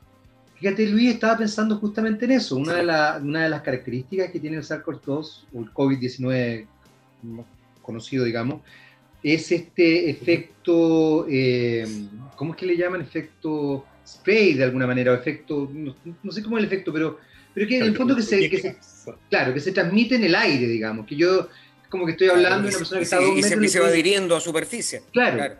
[0.55, 2.57] Fíjate, Luis, estaba pensando justamente en eso.
[2.57, 6.65] Una de, una de las características que tiene el SARS-CoV-2, o el COVID-19
[7.81, 8.61] conocido, digamos,
[9.33, 11.85] es este efecto, eh,
[12.35, 13.01] ¿cómo es que le llaman?
[13.01, 17.19] Efecto spray de alguna manera, o efecto, no, sé cómo es el efecto, pero,
[17.53, 18.77] pero que en el fondo que se, que se,
[19.29, 21.49] claro, que se transmite en el aire, digamos, que yo
[21.89, 24.35] como que estoy hablando de una persona que está a dos y se, va adhiriendo
[24.35, 25.01] a superficie.
[25.11, 25.55] Claro.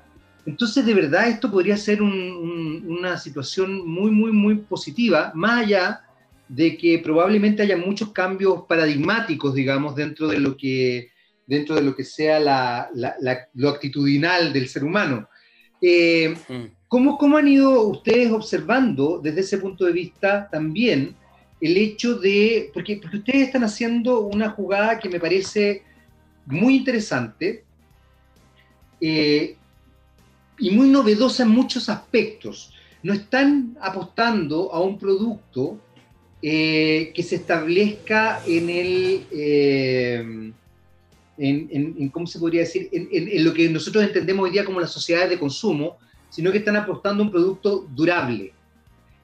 [0.46, 6.04] Entonces, de verdad, esto podría ser una situación muy, muy, muy positiva, más allá
[6.48, 11.12] de que probablemente haya muchos cambios paradigmáticos, digamos, dentro de lo que,
[11.48, 12.90] dentro de lo, que sea la,
[13.54, 15.28] lo actitudinal del ser humano.
[15.82, 16.64] Eh, mm.
[16.88, 21.16] ¿cómo, ¿Cómo han ido ustedes observando desde ese punto de vista también
[21.60, 25.84] el hecho de, porque, porque ustedes están haciendo una jugada que me parece
[26.46, 27.64] muy interesante
[29.02, 29.56] eh,
[30.60, 32.74] y muy novedosa en muchos aspectos.
[33.04, 35.80] No están apostando a un producto
[36.42, 40.52] eh, que se establezca en el, eh,
[41.38, 42.90] en, ¿cómo se podría decir?
[42.92, 45.98] En, lo que nosotros entendemos hoy día como las sociedades de consumo,
[46.30, 48.54] sino que están apostando a un producto durable.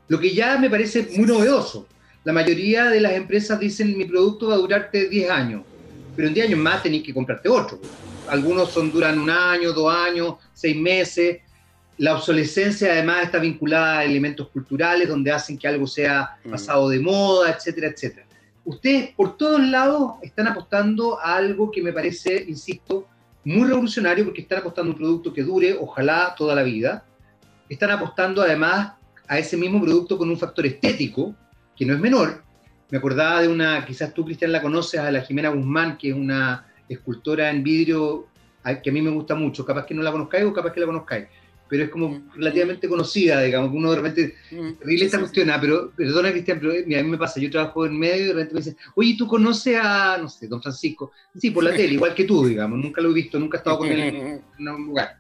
[0.08, 1.88] Lo que ya me parece muy novedoso.
[2.23, 5.63] La mayoría de las empresas dicen mi producto va a durarte 10 años
[6.15, 7.80] pero en 10 años más tenéis que comprarte otro.
[8.30, 11.39] Algunos son, duran un año, dos años, seis meses.
[11.97, 16.52] La obsolescencia además está vinculada a elementos culturales donde hacen que algo sea mm.
[16.52, 18.26] pasado de moda, etcétera, etcétera.
[18.65, 23.08] Ustedes por todos lados están apostando a algo que me parece, insisto,
[23.43, 27.06] muy revolucionario porque están apostando a un producto que dure, ojalá, toda la vida.
[27.67, 28.93] Están apostando además
[29.28, 31.36] a ese mismo producto con un factor estético,
[31.76, 32.43] que no es menor,
[32.93, 36.15] me acordaba de una, quizás tú, Cristian, la conoces, a la Jimena Guzmán, que es
[36.15, 38.28] una escultora en vidrio
[38.84, 39.65] que a mí me gusta mucho.
[39.65, 41.26] Capaz que no la conozcáis o capaz que la conozcáis.
[41.74, 42.34] Pero es como mm.
[42.36, 44.74] relativamente conocida, digamos, uno de repente, mm.
[44.74, 47.98] terrible esta cuestión, ah, pero perdona Cristian, pero a mí me pasa, yo trabajo en
[47.98, 51.12] medio y de repente me dicen, oye, ¿tú conoces a, no sé, don Francisco?
[51.36, 53.80] Sí, por la tele, igual que tú, digamos, nunca lo he visto, nunca he estado
[53.80, 55.18] con él en un lugar.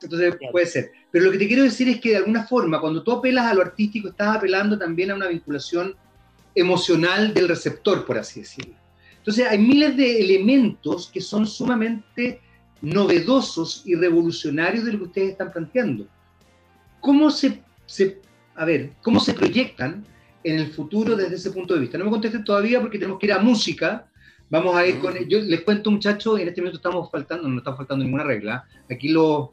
[0.00, 0.92] Entonces puede ser.
[1.10, 3.54] Pero lo que te quiero decir es que de alguna forma, cuando tú apelas a
[3.54, 5.96] lo artístico, estás apelando también a una vinculación
[6.54, 8.76] emocional del receptor, por así decirlo.
[9.18, 12.42] Entonces hay miles de elementos que son sumamente
[12.80, 16.06] novedosos y revolucionarios de lo que ustedes están planteando.
[17.00, 17.62] ¿Cómo se,
[18.54, 20.04] a ver, cómo se proyectan
[20.44, 21.98] en el futuro desde ese punto de vista?
[21.98, 24.08] No me contesten todavía porque tenemos que ir a música.
[24.48, 25.14] Vamos a ir con.
[25.28, 28.64] Yo les cuento, muchachos, en este momento estamos faltando, no está faltando ninguna regla.
[28.90, 29.50] Aquí los,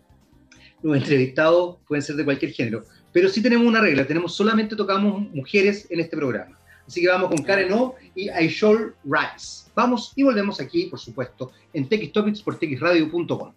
[0.82, 2.84] los entrevistados pueden ser de cualquier género.
[3.12, 6.58] Pero sí tenemos una regla, tenemos solamente tocamos mujeres en este programa.
[6.88, 9.70] Así que vamos con Karen O y I Shall Rise.
[9.76, 13.54] Vamos y volvemos aquí, por supuesto, en TX Topics por texradio.com.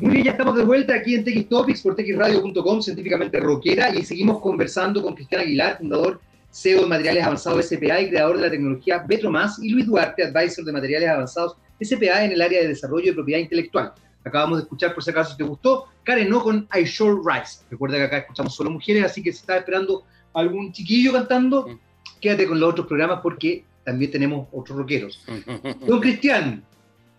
[0.00, 4.04] Muy bien, ya estamos de vuelta aquí en TX Topics por texradio.com, científicamente rockera, y
[4.04, 8.50] seguimos conversando con Cristian Aguilar, fundador CEO de Materiales Avanzados SPA y creador de la
[8.50, 13.06] tecnología Más, y Luis Duarte, advisor de Materiales Avanzados SPA en el área de desarrollo
[13.06, 13.92] de propiedad intelectual.
[14.24, 17.62] Acabamos de escuchar, por si acaso te gustó, Karen O con I Shall Rise.
[17.70, 21.78] Recuerda que acá escuchamos solo mujeres, así que si estás esperando algún chiquillo cantando,
[22.20, 25.24] quédate con los otros programas porque también tenemos otros rockeros.
[25.86, 26.64] Don Cristian,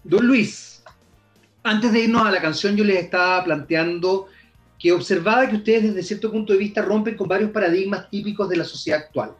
[0.03, 0.83] don Luis,
[1.63, 4.27] antes de irnos a la canción yo les estaba planteando
[4.77, 8.57] que observaba que ustedes desde cierto punto de vista rompen con varios paradigmas típicos de
[8.57, 9.31] la sociedad actual,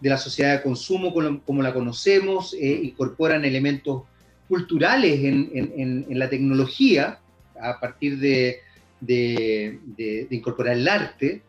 [0.00, 1.12] de la sociedad de consumo
[1.44, 4.02] como, la conocemos, eh, incorporan elementos
[4.46, 7.18] culturales en, la tecnología
[7.60, 8.60] a partir de,
[9.00, 11.42] de incorporar el arte,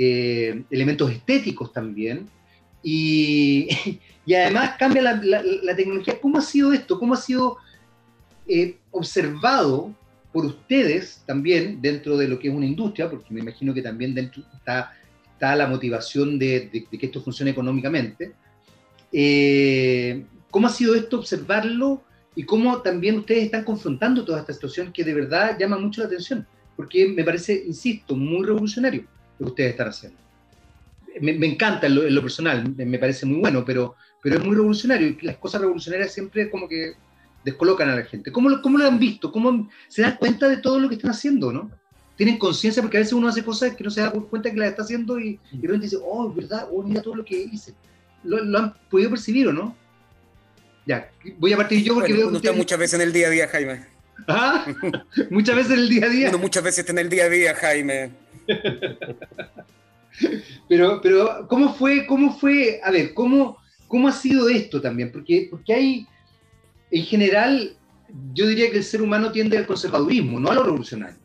[0.00, 2.28] eh, elementos estéticos también,
[2.84, 3.68] y,
[4.26, 6.20] y además cambia la, tecnología.
[6.20, 6.98] ¿Cómo ha sido esto?
[6.98, 7.56] ¿Cómo ha sido
[8.46, 9.92] eh, observado
[10.32, 13.10] por ustedes también dentro de lo que es una industria?
[13.10, 14.92] Porque me imagino que también dentro está,
[15.32, 18.32] está la motivación de, que esto funcione económicamente.
[19.12, 22.02] Eh, ¿Cómo ha sido esto observarlo
[22.36, 26.06] y cómo también ustedes están confrontando toda esta situación que de verdad llama mucho la
[26.06, 26.46] atención?
[26.76, 29.04] Porque me parece, insisto, muy revolucionario
[29.38, 30.18] que ustedes están haciendo.
[31.20, 35.18] Me, encanta en lo, personal, me, parece muy bueno, pero, pero es muy revolucionario y
[35.22, 36.92] las cosas revolucionarias siempre como que
[37.44, 38.30] descolocan a la gente.
[38.30, 39.32] ¿Cómo lo, cómo lo han visto?
[39.32, 41.70] ¿Cómo se dan cuenta de todo lo que están haciendo, no?
[42.16, 44.70] Tienen conciencia porque a veces uno hace cosas que no se da cuenta que las
[44.70, 47.36] está haciendo y, y de repente dice, oh, es verdad, oh, mira todo lo que
[47.36, 47.74] hice.
[48.24, 49.76] ¿Lo, han podido percibir o no?
[50.86, 53.48] Ya, voy a partir yo porque veo que muchas veces en el día a día,
[53.48, 53.86] Jaime.
[54.28, 54.66] ¿Ah?
[55.30, 56.36] Muchas veces en el día a día.
[56.36, 58.10] muchas veces en el día a día, Jaime.
[60.68, 65.12] Pero, pero, ¿cómo fue, cómo fue, a ver, cómo, cómo ha sido esto también?
[65.12, 66.06] Porque, porque hay,
[66.90, 67.76] en general,
[68.34, 71.18] yo diría que el ser humano tiende al conservadurismo, no a lo revolucionario.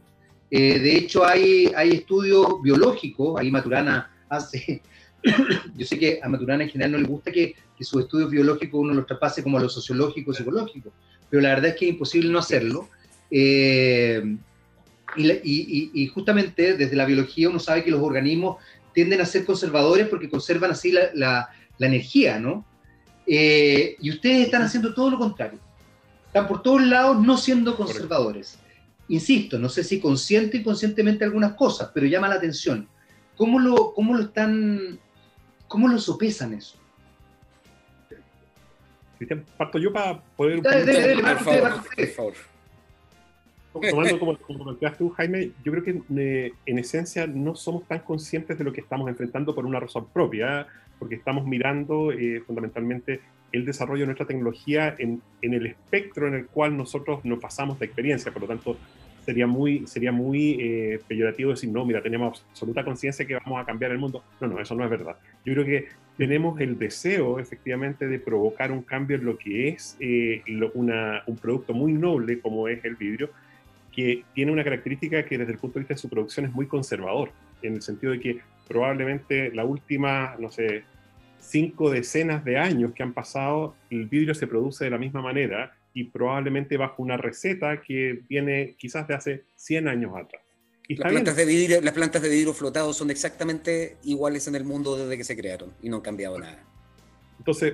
[0.52, 4.82] Eh, de hecho, hay, hay estudios biológicos, ahí Maturana hace,
[5.76, 8.80] yo sé que a Maturana en general no le gusta que, que sus estudios biológicos
[8.80, 10.94] uno los traspase como a lo sociológico, psicológico,
[11.30, 12.90] pero la verdad es que es imposible no hacerlo.
[13.32, 14.38] Eh,
[15.16, 18.58] Y, justamente desde la biología uno sabe que los organismos
[18.94, 21.50] tienden a ser conservadores porque conservan así la,
[21.80, 22.66] energía, ¿no?
[23.26, 25.60] Eh, y ustedes están haciendo todo lo contrario.
[26.28, 28.58] Están por todos lados no siendo conservadores.
[29.10, 32.88] Insisto, no sé si consciente o inconscientemente algunas cosas, pero llama la atención.
[33.36, 35.00] ¿Cómo lo, cómo lo están,
[35.68, 36.78] cómo lo sopesan eso?
[39.18, 40.62] Cristian, parto yo para poder...
[40.62, 42.34] por favor
[43.82, 48.00] tomando como, como planteas tú, Jaime, yo creo que eh, en esencia no somos tan
[48.00, 50.68] conscientes de lo que estamos enfrentando por una razón propia,
[51.00, 56.34] porque estamos mirando eh, fundamentalmente el desarrollo de nuestra tecnología en, en, el espectro en
[56.34, 58.32] el cual nosotros nos pasamos de experiencia.
[58.32, 58.78] Por lo tanto,
[59.26, 63.66] sería muy, sería muy eh, peyorativo decir, no, mira, tenemos absoluta conciencia que vamos a
[63.66, 64.24] cambiar el mundo.
[64.42, 65.18] No, no, eso no es verdad.
[65.46, 69.98] Yo creo que tenemos el deseo, efectivamente, de provocar un cambio en lo que es
[70.74, 73.30] una, un producto muy noble como es el vidrio,
[73.96, 76.68] que tiene una característica que desde el punto de vista de su producción es muy
[76.68, 80.84] conservador, en el sentido de que probablemente la última, no sé,
[81.40, 85.76] cinco decenas de años que han pasado, el vidrio se produce de la misma manera
[85.94, 90.42] y probablemente bajo una receta que viene quizás de hace 100 años atrás.
[90.88, 94.98] las, plantas de vidrio, las plantas de vidrio flotado son exactamente iguales en el mundo
[94.98, 96.73] desde que se crearon y no han cambiado nada.
[97.44, 97.74] Entonces,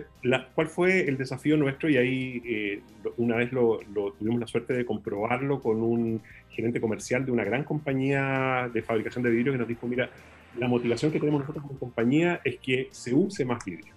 [0.55, 1.91] ¿cuál fue el desafío nuestro?
[1.91, 2.81] Y ahí eh,
[3.17, 3.79] una vez lo,
[4.17, 9.23] tuvimos la suerte de comprobarlo con un gerente comercial de una gran compañía de fabricación
[9.23, 10.09] de vidrio que nos dijo, mira,
[10.57, 13.93] la motivación que tenemos nosotros como compañía es que se use más vidrio.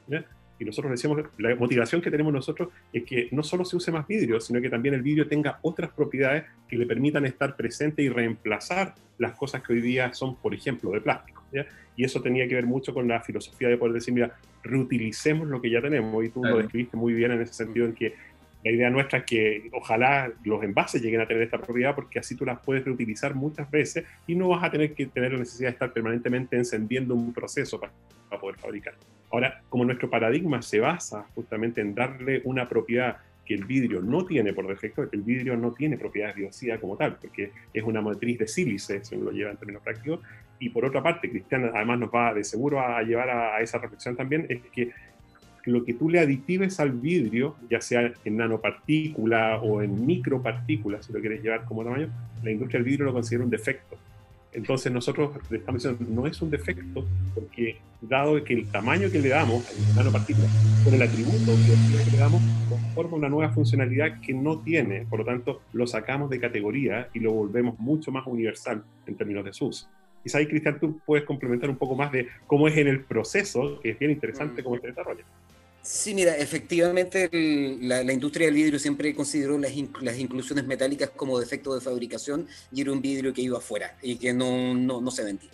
[0.63, 4.07] Y nosotros decíamos, la motivación que tenemos nosotros es que no solo se use más
[4.07, 8.09] vidrio, sino que también el vidrio tenga otras propiedades que le permitan estar presente y
[8.09, 11.43] reemplazar las cosas que hoy día son, por ejemplo, de plástico.
[11.97, 15.61] Y eso tenía que ver mucho con la filosofía de poder decir, mira, reutilicemos lo
[15.61, 16.25] que ya tenemos.
[16.25, 18.15] Y tú lo describiste muy bien en ese sentido, en que
[18.65, 22.37] la idea nuestra es que ojalá los envases lleguen a tener esta propiedad porque así
[22.37, 25.71] tú las puedes reutilizar muchas veces y no vas a tener que tener la necesidad
[25.71, 27.93] de estar permanentemente encendiendo un proceso para,
[28.29, 28.95] para poder fabricar.
[29.33, 33.17] Ahora, como nuestro paradigma se basa justamente en darle una propiedad
[33.47, 37.17] que el vidrio no tiene por defecto, el vidrio no tiene propiedades biocidas como tal,
[37.17, 40.21] porque es una matriz de sílice, si uno lo lleva en términos prácticos,
[40.59, 44.17] y por otra parte, Cristian además nos va de seguro a llevar a, esa reflexión
[44.17, 44.93] también, es que
[45.65, 51.13] lo que tú le aditives al vidrio, ya sea en nanopartícula o en micropartículas, si
[51.13, 52.11] lo quieres llevar como tamaño,
[52.43, 53.97] la industria del vidrio lo considera un defecto.
[54.53, 59.31] Entonces nosotros estamos diciendo, no es un defecto, porque dado que el tamaño que le
[59.31, 60.47] damos a la nanopartícula,
[60.85, 61.53] con el atributo
[62.05, 62.43] que le damos,
[62.95, 67.21] forma una nueva funcionalidad que no tiene, por lo tanto lo sacamos de categoría y
[67.21, 69.89] lo volvemos mucho más universal en términos de su uso.
[70.23, 73.81] Quizá ahí, Cristian, tú puedes complementar un poco más de cómo es en el proceso,
[73.81, 74.65] que es bien interesante mm.
[74.65, 75.25] cómo se desarrolla.
[75.83, 77.29] Sí, mira, efectivamente
[77.81, 82.83] la, industria del vidrio siempre consideró las, las, inclusiones metálicas como defecto de fabricación y
[82.83, 85.51] era un vidrio que iba afuera y que no, no, no se vendía.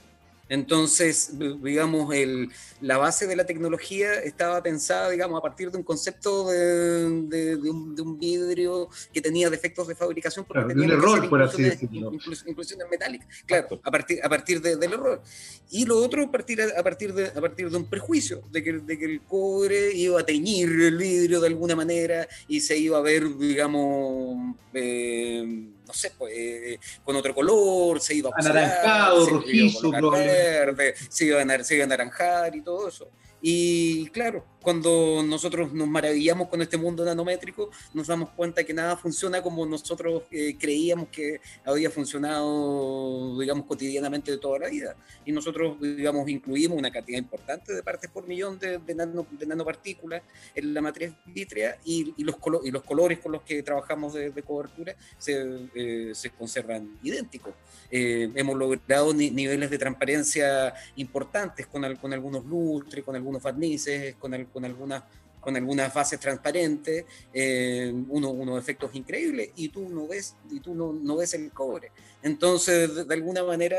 [0.49, 1.33] Entonces,
[1.63, 6.49] digamos, el, la base de la tecnología estaba pensada, digamos, a partir de un concepto
[6.49, 10.45] de, un, vidrio que tenía defectos de fabricación.
[10.45, 12.13] Porque tenía un error, por así decirlo.
[12.13, 15.23] Inclusiones metálicas, claro, a partir, a partir del error.
[15.71, 18.73] Y lo otro a partir, a partir, de, a partir de un prejuicio, de que,
[18.73, 22.99] de que el cobre iba a teñir el vidrio de alguna manera y se iba
[22.99, 29.27] a ver, digamos, eh, no sé, pues, eh, con otro color, se iba a anaranjado,
[29.27, 33.11] rojizo, verde, se iba a, se iba a anaranjar y todo eso.
[33.41, 38.97] Y claro, cuando nosotros nos maravillamos con este mundo nanométrico, nos damos cuenta que nada
[38.97, 44.97] funciona como nosotros eh, creíamos que había funcionado, digamos, cotidianamente de toda la vida.
[45.25, 50.23] Y nosotros, digamos, incluimos una cantidad importante de partes por millón de, de, nanopartículas
[50.55, 54.95] en la matriz vítrea y, los, y los colores con los que trabajamos de, cobertura
[55.19, 57.55] se, eh, se, conservan idénticos.
[57.91, 64.45] Eh, hemos logrado niveles de transparencia importantes con, con algunos lustres, con algunos barnices, con,
[64.47, 65.03] con algunas
[65.41, 70.75] con algunas fases transparentes, eh, uno, unos efectos increíbles, y tú no ves, y tú
[70.75, 71.91] no, no ves el cobre.
[72.23, 73.77] Entonces, de, alguna manera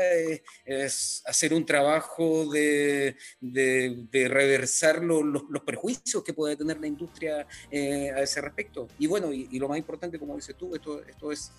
[0.64, 7.46] es, hacer un trabajo de, de, reversar los, los, prejuicios que puede tener la industria
[7.70, 8.88] eh, a ese respecto.
[8.98, 11.52] Y bueno, y, lo más importante, como dices tú, esto, esto es,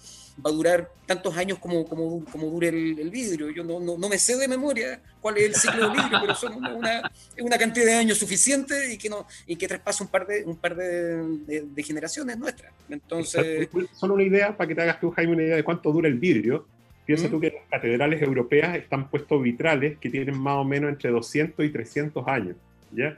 [0.43, 3.51] va a durar tantos años como, como, como dure el, vidrio.
[3.51, 6.35] Yo no, no, no, me sé de memoria cuál es el ciclo del vidrio, pero
[6.35, 10.25] son una, una, cantidad de años suficiente y que, no, y que traspasa un par
[10.25, 12.73] de, un par de, de generaciones nuestras.
[12.89, 13.69] Entonces...
[13.93, 16.17] Solo una idea para que te hagas tú, Jaime, una idea de cuánto dura el
[16.17, 16.65] vidrio
[17.05, 21.09] Piensa tú que las catedrales europeas están puestos vitrales que tienen más o menos entre
[21.09, 22.55] 200 y 300 años.
[22.91, 23.17] ¿ya?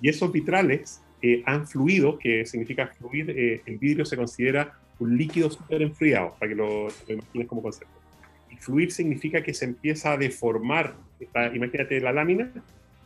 [0.00, 5.16] Y esos vitrales eh, han fluido, que significa fluir, eh, el vidrio se considera un
[5.16, 7.94] líquido súper enfriado, para que lo, imagines como concepto.
[8.50, 10.94] Y fluir significa que se empieza a deformar.
[11.54, 12.50] imagínate la lámina,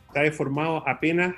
[0.07, 1.35] está deformado apenas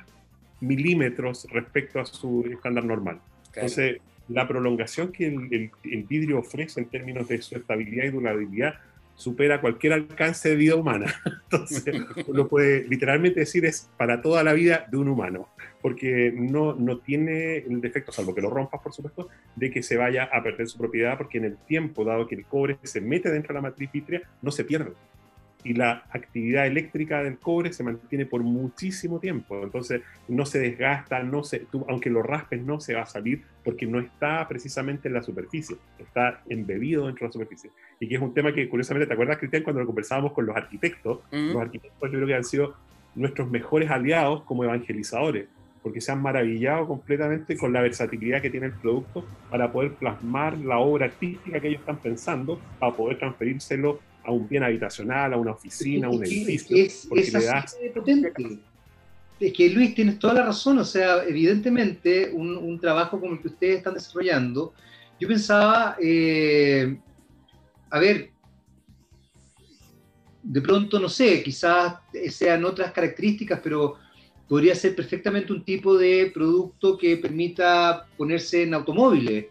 [0.59, 3.19] milímetros respecto a su estándar normal.
[3.53, 3.99] Entonces,
[4.29, 5.71] la prolongación que el,
[6.07, 8.75] vidrio ofrece en términos de su estabilidad y durabilidad
[9.15, 11.13] supera cualquier alcance de vida humana.
[11.51, 11.83] Entonces,
[12.27, 15.49] uno puede literalmente decir es para toda la vida de un humano,
[15.81, 19.97] porque no, no tiene el defecto, salvo que lo rompas, por supuesto, de que se
[19.97, 23.31] vaya a perder su propiedad, porque en el tiempo, dado que el cobre se mete
[23.31, 24.91] dentro de la matriz vitrea, no se pierde
[25.67, 29.61] y la actividad eléctrica del cobre se mantiene por muchísimo tiempo.
[29.61, 33.43] Entonces no se desgasta, no se, tú, aunque lo raspes no se va a salir
[33.65, 37.69] porque no está precisamente en la superficie, está embebido dentro de la superficie.
[37.99, 40.55] Y que es un tema que curiosamente, ¿te acuerdas, Cristian, cuando lo conversábamos con los
[40.55, 41.19] arquitectos?
[41.31, 42.75] Los arquitectos yo creo que han sido
[43.15, 45.47] nuestros mejores aliados como evangelizadores,
[45.83, 50.57] porque se han maravillado completamente con la versatilidad que tiene el producto para poder plasmar
[50.57, 55.37] la obra artística que ellos están pensando, para poder transferírselo a un bien habitacional, a
[55.37, 56.75] una oficina, a un edificio.
[56.75, 58.33] Es, es así potente.
[59.39, 63.47] Es que Luis, tienes toda la razón, o sea, evidentemente un, trabajo como el que
[63.47, 64.73] ustedes están desarrollando,
[65.19, 66.97] yo pensaba, eh,
[67.89, 68.31] a ver,
[70.43, 71.95] de pronto, no sé, quizás
[72.29, 73.95] sean otras características, pero
[74.49, 79.45] podría ser perfectamente un tipo de producto que permita ponerse en automóviles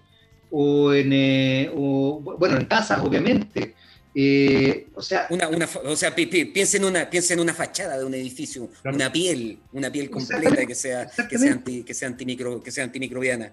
[0.50, 3.74] o en, eh, o, bueno, en casas, obviamente,
[4.18, 8.04] eh, o sea, una, una, o sea piensa, en una, piensa en una fachada de
[8.06, 12.62] un edificio, una piel, una piel completa que sea, que sea, anti, que sea, antimicro,
[12.62, 13.52] que sea antimicrobiana.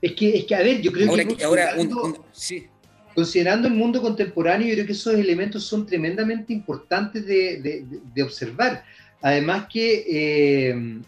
[0.00, 1.74] Es que, es que, a ver, yo creo que, ahora
[2.30, 2.68] sí.
[3.12, 8.22] considerando el mundo contemporáneo, yo creo que esos elementos son tremendamente importantes de, de, de
[8.22, 8.84] observar.
[9.20, 11.00] Además que, eh,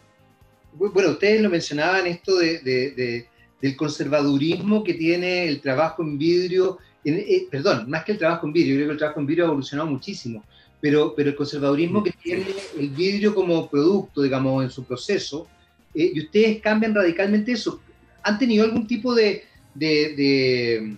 [0.73, 3.29] bueno, ustedes lo mencionaban, esto de,
[3.61, 8.53] del conservadurismo que tiene el trabajo en vidrio eh, perdón, más que el trabajo en
[8.53, 10.45] vidrio, yo creo que el trabajo en vidrio ha evolucionado muchísimo,
[10.81, 12.47] pero, pero el conservadurismo que tiene
[12.79, 15.49] el vidrio como producto, digamos, en su proceso,
[15.95, 17.81] eh, y ustedes cambian radicalmente eso.
[18.23, 19.45] ¿Han tenido algún tipo de,
[19.75, 20.97] de,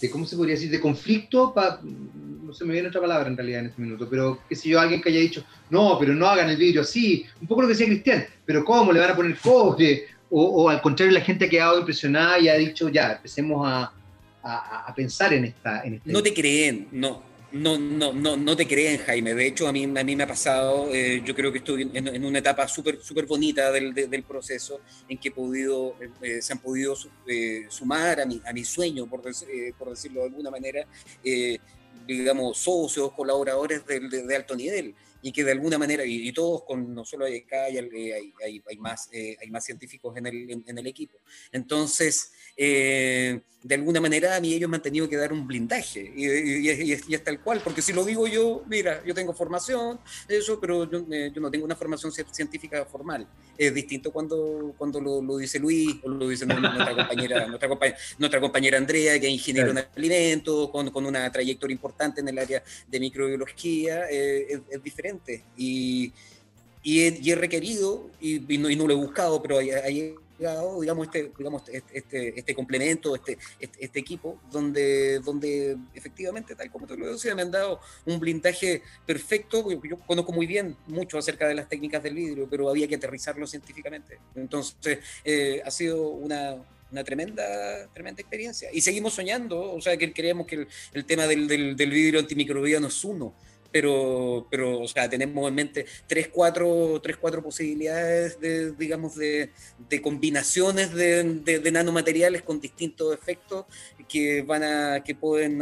[0.00, 1.54] de, ¿cómo se podría decir?, de conflicto,
[2.42, 4.80] no se me viene otra palabra en realidad en este minuto, pero qué sé yo,
[4.80, 7.74] alguien que haya dicho, no, pero no hagan el vidrio así, un poco lo que
[7.74, 10.06] decía Cristian, pero ¿cómo le van a poner cobre?
[10.30, 13.92] O, o al contrario, la gente ha quedado impresionada y ha dicho, ya, empecemos a,
[14.48, 17.28] a, pensar en esta, No te creen, no.
[17.50, 19.32] No, no, no, no te creen, Jaime.
[19.32, 22.22] De hecho, a mí, a mí me ha pasado, eh, yo creo que estoy en,
[22.22, 26.58] una etapa súper super bonita del, del, proceso en que he podido, eh, se han
[26.58, 26.94] podido
[27.26, 30.86] eh, sumar a mi, a mi sueño, por, por decirlo de alguna manera,
[32.06, 36.94] digamos, socios, colaboradores de, de, alto nivel y que de alguna manera, y, todos con,
[36.94, 40.86] no solo hay acá, hay, hay, hay más, hay más científicos en el, en el
[40.86, 41.16] equipo.
[41.50, 46.12] Entonces, eh, de alguna manera a mí ellos me han tenido que dar un blindaje
[46.16, 50.90] y, es, tal cual, porque si lo digo yo, mira, yo tengo formación, eso, pero
[50.90, 53.28] yo, eh, no tengo una formación científica formal.
[53.56, 57.68] Es distinto cuando, cuando lo, dice Luis o lo dice nuestra compañera, nuestra,
[58.18, 62.38] nuestra compañera Andrea, que es ingeniero en alimentos, con, con, una trayectoria importante en el
[62.38, 65.44] área de microbiología, eh, es, diferente.
[65.56, 66.12] Y,
[66.82, 71.98] y, he, requerido, y, no, no, lo he buscado, pero hay digamos, este, digamos, este,
[71.98, 77.34] este, este complemento, este, este, este, equipo, donde, donde efectivamente, tal como te lo decía,
[77.34, 82.02] me han dado un blindaje perfecto, yo conozco muy bien mucho acerca de las técnicas
[82.02, 84.18] del vidrio, pero había que aterrizarlo científicamente.
[84.34, 86.56] Entonces, eh, ha sido una,
[86.92, 88.70] una tremenda, tremenda experiencia.
[88.72, 93.04] Y seguimos soñando, o sea, que creemos que el, tema del, del vidrio antimicrobiano es
[93.04, 93.34] uno
[93.70, 99.52] pero, pero o sea, tenemos en mente tres, cuatro, tres, cuatro posibilidades de, digamos, de,
[99.88, 103.66] de combinaciones de, de, nanomateriales con distintos efectos
[104.08, 105.60] que van a, que pueden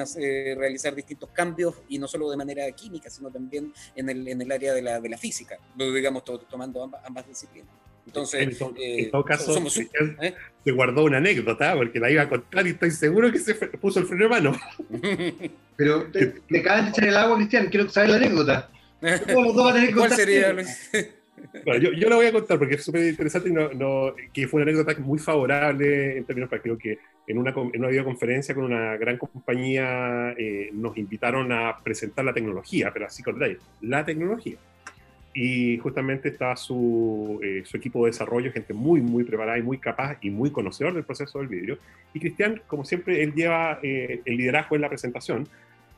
[0.57, 4.53] realizar distintos cambios y no solo de manera química, sino también en el, en el
[4.53, 7.71] área de la, de la física, digamos, tomando ambas disciplinas.
[8.07, 9.59] Entonces, en, eh, todo caso,
[10.23, 10.35] ¿eh?
[10.65, 14.01] se guardó una anécdota, porque la iba a contar y estoy seguro que se puso
[14.01, 14.57] el freno de mano.
[15.77, 18.71] Pero te, te acaban de echar el agua, Cristian, quiero saber la anécdota.
[19.01, 20.55] ¿Cuál sería?
[21.65, 24.49] Bueno, yo, yo, la voy a contar porque es súper interesante y no, no, que
[24.49, 28.65] fue una anécdota muy favorable en términos prácticos, que en una, en una videoconferencia con
[28.65, 34.05] una gran compañía eh, nos invitaron a presentar la tecnología, pero así con detalle, la
[34.05, 34.57] tecnología
[35.39, 39.76] y justamente está su, eh, su, equipo de desarrollo, gente muy, muy preparada y muy
[39.76, 41.78] capaz y muy conocedor del proceso del vidrio.
[42.14, 45.47] Y Cristian, como siempre, él lleva eh, el liderazgo en la presentación.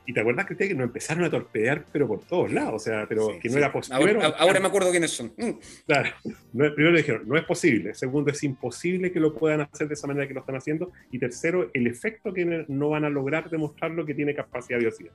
[0.05, 3.05] Y te acuerdas, Cristian, que nos empezaron a torpedear, pero por todos lados, o sea,
[3.07, 4.19] pero que no era posible.
[4.37, 5.31] Ahora, me acuerdo quiénes son.
[5.37, 5.51] Mm.
[5.85, 6.09] Claro,
[6.51, 7.93] primero le dijeron, no es posible.
[7.93, 10.91] Segundo, es imposible que lo puedan hacer de esa manera que lo están haciendo.
[11.11, 15.11] Y tercero, el efecto que no van a lograr demostrar lo que tiene capacidad biocida.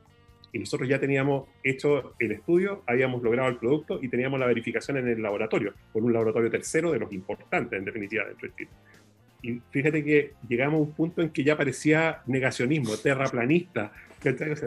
[0.55, 4.97] Y nosotros ya teníamos hecho el estudio, habíamos logrado el producto y teníamos la verificación
[4.99, 8.71] en el laboratorio, por un laboratorio tercero de los importantes, en definitiva, dentro de Chile.
[9.43, 13.93] Y fíjate que llegamos a un punto en que ya parecía negacionismo, terraplanista,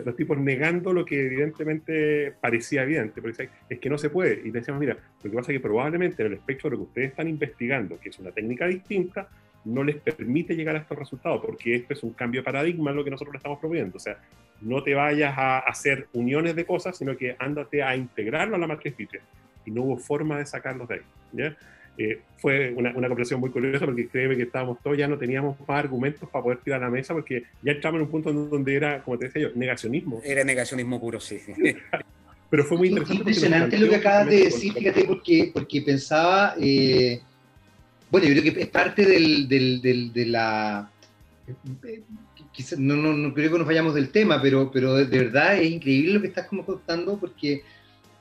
[0.06, 3.22] los tipos negando lo que evidentemente parecía evidente,
[3.70, 4.42] es que no se puede.
[4.44, 6.88] Y decíamos, mira, lo que pasa es que probablemente en el espectro de lo que
[6.90, 9.30] ustedes están investigando, que es una técnica distinta,
[9.68, 12.98] no les permite llegar a estos resultados, porque esto es un cambio de paradigma en
[12.98, 13.98] lo que nosotros le estamos proponiendo.
[13.98, 14.18] O sea,
[14.62, 18.68] no te vayas a hacer uniones de cosas, sino que ándate a integrarlo a la
[18.68, 19.22] matriz Fitre.
[19.66, 21.02] Y no hubo forma de sacarlos de ahí.
[21.34, 21.58] ¿ya?
[21.98, 25.60] Eh, fue una, una, conversación muy curiosa porque créeme que estábamos todos, ya no teníamos
[25.60, 28.76] más argumentos para poder tirar a la mesa porque ya estábamos en un punto donde
[28.76, 30.22] era, como te decía yo, negacionismo.
[30.24, 31.40] Era negacionismo puro, sí.
[32.50, 33.18] Pero fue muy interesante.
[33.18, 37.20] Impresionante lo que acabas de decir, fíjate, porque, porque pensaba, eh,
[38.10, 40.90] bueno, yo creo que es parte del, del, del de la...
[42.78, 46.14] no, no, no, creo que nos vayamos del tema, pero, pero de verdad es increíble
[46.14, 47.64] lo que estás como contando porque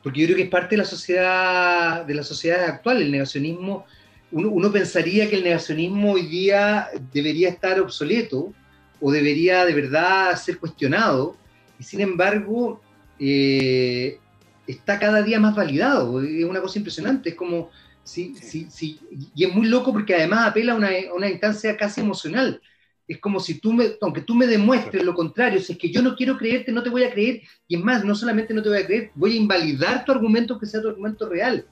[0.07, 3.87] porque yo creo que es parte de la sociedad, de la sociedad actual, el negacionismo.
[4.30, 8.53] Uno, pensaría que el negacionismo hoy día debería estar obsoleto
[9.01, 11.37] o debería de verdad ser cuestionado,
[11.80, 12.80] y sin embargo
[13.18, 14.20] eh,
[14.68, 16.22] está cada día más validado.
[16.22, 17.72] Es una cosa impresionante, es como,
[18.07, 19.01] sí, sí, sí,
[19.35, 22.61] y es muy loco porque además apela a una, a una instancia casi emocional.
[23.09, 26.03] Es como si tú me, aunque tú me demuestres lo contrario, si es que yo
[26.03, 28.69] no quiero creerte, no te voy a creer, y es más, no solamente no te
[28.69, 31.67] voy a creer, voy a invalidar tu argumento que sea tu argumento real.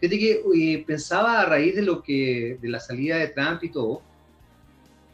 [0.00, 3.70] Fíjate que eh, pensaba a raíz de lo que, de la salida de Trump y
[3.70, 4.02] todo,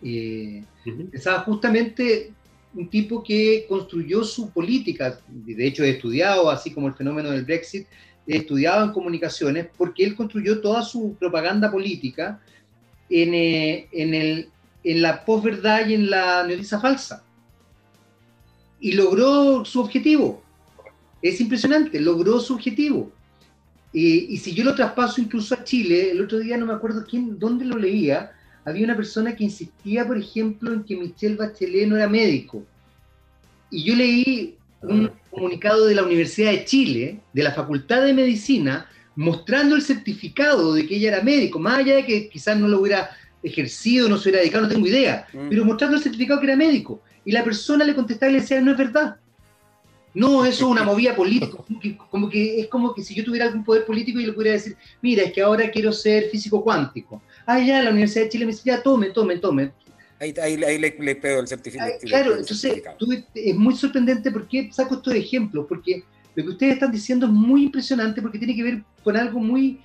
[0.02, 0.64] eh,
[1.10, 2.32] pensaba justamente
[2.74, 7.44] un tipo que construyó su política, de hecho he estudiado, así como el fenómeno del
[7.44, 7.86] Brexit,
[8.26, 12.40] estudiado en comunicaciones, porque él construyó toda su propaganda política
[13.10, 14.48] en, eh, en el,
[14.84, 17.24] en la posverdad y en la noticia falsa.
[18.80, 20.42] Y logró su objetivo.
[21.20, 23.12] Es impresionante, logró su objetivo.
[23.92, 27.38] y si yo lo traspaso incluso a Chile, el otro día no me acuerdo quién,
[27.38, 28.32] dónde lo leía,
[28.64, 32.64] había una persona que insistía, por ejemplo, en que Michelle Bachelet no era médico.
[33.70, 38.86] Y yo leí un comunicado de la Universidad de Chile, de la Facultad de Medicina,
[39.14, 42.80] mostrando el certificado de que ella era médico, más allá de que quizás no lo
[42.80, 43.10] hubiera
[43.42, 45.48] ejercido, no se hubiera dedicado, no tengo idea, mm.
[45.48, 47.02] pero mostrando el certificado que era médico.
[47.24, 49.16] Y la persona le contestaba y le decía, no es verdad.
[50.14, 51.58] No, eso es una movida política.
[52.10, 54.76] Como que, es como que si yo tuviera algún poder político y le pudiera decir,
[55.00, 57.22] mira, es que ahora quiero ser físico cuántico.
[57.46, 59.72] Ah, ya, la Universidad de Chile me dice, ya, tome, tome, tome.
[60.22, 61.90] Ahí, ahí, le, le el certificado.
[62.02, 62.80] claro, entonces
[63.34, 66.04] es muy sorprendente porque saco estos ejemplos, porque
[66.36, 69.80] lo que ustedes están diciendo es muy impresionante porque tiene que ver con algo muy,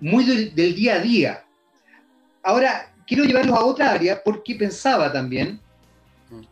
[0.00, 1.44] muy del día a día.
[2.42, 5.60] Ahora, quiero llevarlos a otra área porque pensaba también,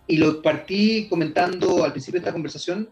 [0.07, 2.89] y lo partí comentando al principio de esta conversación,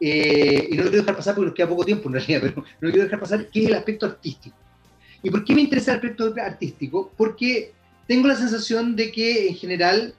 [0.00, 2.54] eh, y no lo quiero dejar pasar porque nos queda poco tiempo en realidad, pero
[2.56, 4.56] no lo quiero dejar pasar, que es el aspecto artístico.
[5.22, 7.12] ¿Y por qué me interesa el aspecto artístico?
[7.14, 7.74] Porque
[8.08, 10.14] tengo la sensación de que en general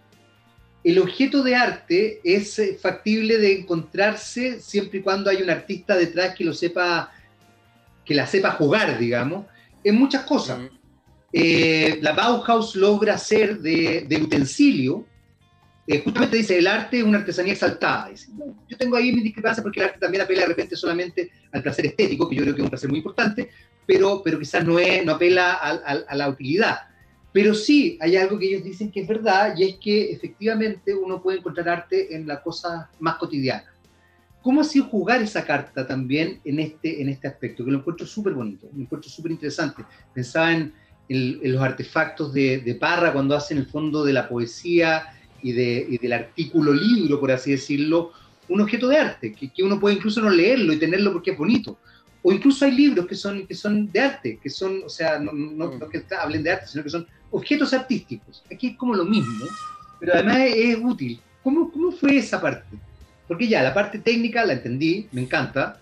[0.84, 5.98] el objeto de arte es eh, factible de encontrarse siempre y cuando hay un artista
[5.98, 7.12] detrás que lo sepa,
[8.06, 9.46] que la sepa jugar, digamos,
[9.84, 10.60] en muchas cosas.
[11.34, 15.06] Eh, la Bauhaus logra hacer de, utensilio,
[15.86, 18.12] eh, justamente dice, el arte es una artesanía exaltada.
[18.68, 21.88] yo tengo ahí mi discrepancia porque el arte también apela de repente solamente al placer
[21.88, 23.50] estético, que yo creo que es un placer muy importante,
[23.86, 26.78] pero, pero quizás no, es, no apela a, la utilidad.
[27.32, 31.22] Pero sí hay algo que ellos dicen que es verdad y es que efectivamente uno
[31.22, 33.66] puede encontrar arte en la cosa más cotidiana.
[34.42, 37.66] ¿Cómo ha sido jugar esa carta también en este, en este aspecto?
[37.66, 39.84] Que lo encuentro súper bonito, lo encuentro súper interesante.
[40.14, 40.74] Pensaba en,
[41.10, 45.08] los artefactos de, Parra cuando hacen el fondo de la poesía
[45.42, 48.12] y, de, del artículo libro, por así decirlo,
[48.48, 51.38] un objeto de arte, que, que, uno puede incluso no leerlo y tenerlo porque es
[51.38, 51.80] bonito.
[52.22, 55.32] O incluso hay libros que son, que son de arte, que son, o sea, no,
[55.32, 55.90] no, mm.
[55.90, 58.44] que hablen de arte, sino que son objetos artísticos.
[58.52, 59.46] Aquí es como lo mismo,
[60.00, 61.20] pero además es, útil.
[61.44, 62.78] ¿Cómo, ¿Cómo fue esa parte?
[63.28, 65.80] Porque ya, la parte técnica la entendí, me encanta,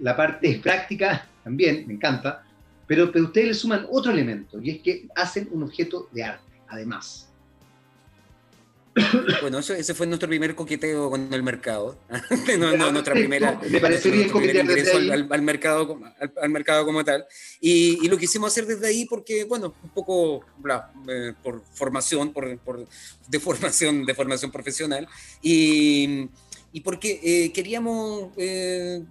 [0.00, 2.44] la parte práctica también me encanta,
[2.86, 6.52] pero, pero ustedes le suman otro elemento, y es que hacen un objeto de arte,
[6.68, 7.25] además.
[9.42, 11.98] Bueno, ese fue nuestro primer coqueteo con el mercado.
[12.58, 13.60] no, no, nuestra primera.
[13.68, 16.00] Me parece bien ingreso al, al, mercado,
[16.40, 17.26] al, mercado como tal.
[17.60, 22.32] Y, y, lo quisimos hacer desde ahí porque, bueno, un poco bla, eh, por formación,
[22.32, 22.86] por, por,
[23.28, 25.06] de, formación, de formación profesional.
[25.42, 26.28] Y,
[26.72, 29.02] y porque eh, queríamos eh,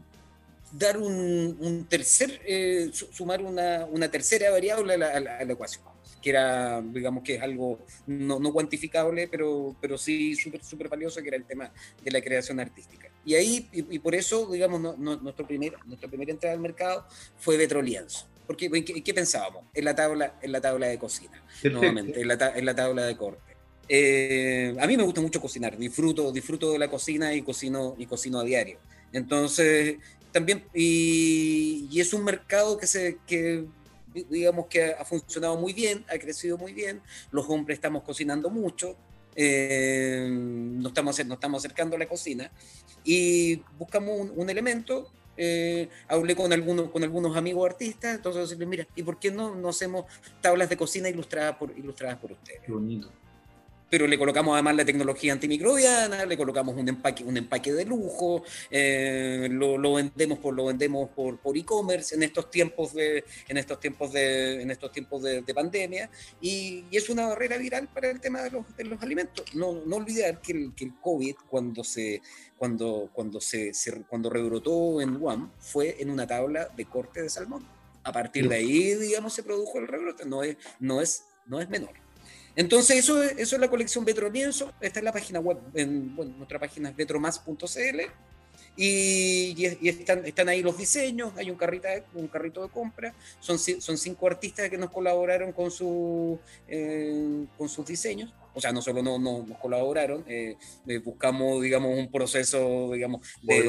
[0.71, 5.83] dar un, tercer, eh, sumar una, tercera variable a la, ecuación,
[6.26, 11.28] que era, digamos que es algo no, cuantificable, pero, pero sí súper super valioso, que
[11.28, 11.71] era el tema
[12.03, 13.11] de la creación artística.
[13.23, 17.05] Y ahí, y, por eso, digamos, nuestro primer, nuestra primera entrada al mercado
[17.38, 18.28] fue Vetrolienzo.
[18.47, 18.71] Porque,
[19.03, 19.65] ¿qué, pensábamos?
[19.76, 23.15] En la tabla, en la tabla de cocina, nuevamente, en la, en la tabla de
[23.15, 23.55] corte.
[23.88, 28.07] Eh, a mí me gusta mucho cocinar, disfruto, disfruto de la cocina y cocino, y
[28.07, 28.80] cocino a diario.
[29.13, 29.97] Entonces,
[30.32, 33.65] también, y, es un mercado que se, que,
[34.30, 37.01] digamos que ha funcionado muy bien, ha crecido muy bien,
[37.32, 38.95] los hombres estamos cocinando mucho,
[39.36, 42.51] eh, nos, estamos, nos estamos acercando a la cocina
[43.03, 49.03] y buscamos un, elemento eh, hablé con algunos, con algunos amigos artistas, entonces mira, ¿y
[49.03, 50.05] por qué no, no hacemos
[50.41, 52.61] tablas de cocina ilustradas por, ilustradas por ustedes?
[52.68, 53.11] Bonito
[53.95, 58.43] pero le colocamos además la tecnología antimicrobiana, le colocamos un empaque, un empaque de lujo,
[58.69, 63.79] eh, lo, vendemos por lo vendemos por, por e-commerce en estos tiempos de en estos
[63.79, 66.09] tiempos de en estos tiempos de, pandemia
[66.41, 69.45] y, es una barrera viral para el tema de los, de los alimentos.
[69.55, 72.21] No, no olvidar que el, que el COVID cuando se
[72.57, 73.71] cuando cuando se,
[74.09, 77.65] cuando rebrotó en Guam fue en una tabla de corte de salmón.
[78.03, 80.25] A partir de ahí, digamos, se produjo el rebrote.
[80.25, 82.05] No es no es no es menor.
[82.56, 84.72] Entonces, eso, es la colección Vetro Lienzo.
[84.80, 88.01] Está en la página web, en, bueno, nuestra página es vetromas.cl.
[88.78, 94.28] Y, están, ahí los diseños, hay un, carrito un carrito de compra, son, son cinco
[94.28, 96.38] artistas que nos colaboraron con, su,
[96.68, 100.56] eh, con sus diseños o sea, no solo no, no nos colaboraron, eh,
[100.88, 103.64] eh, buscamos, digamos, un proceso, digamos, de,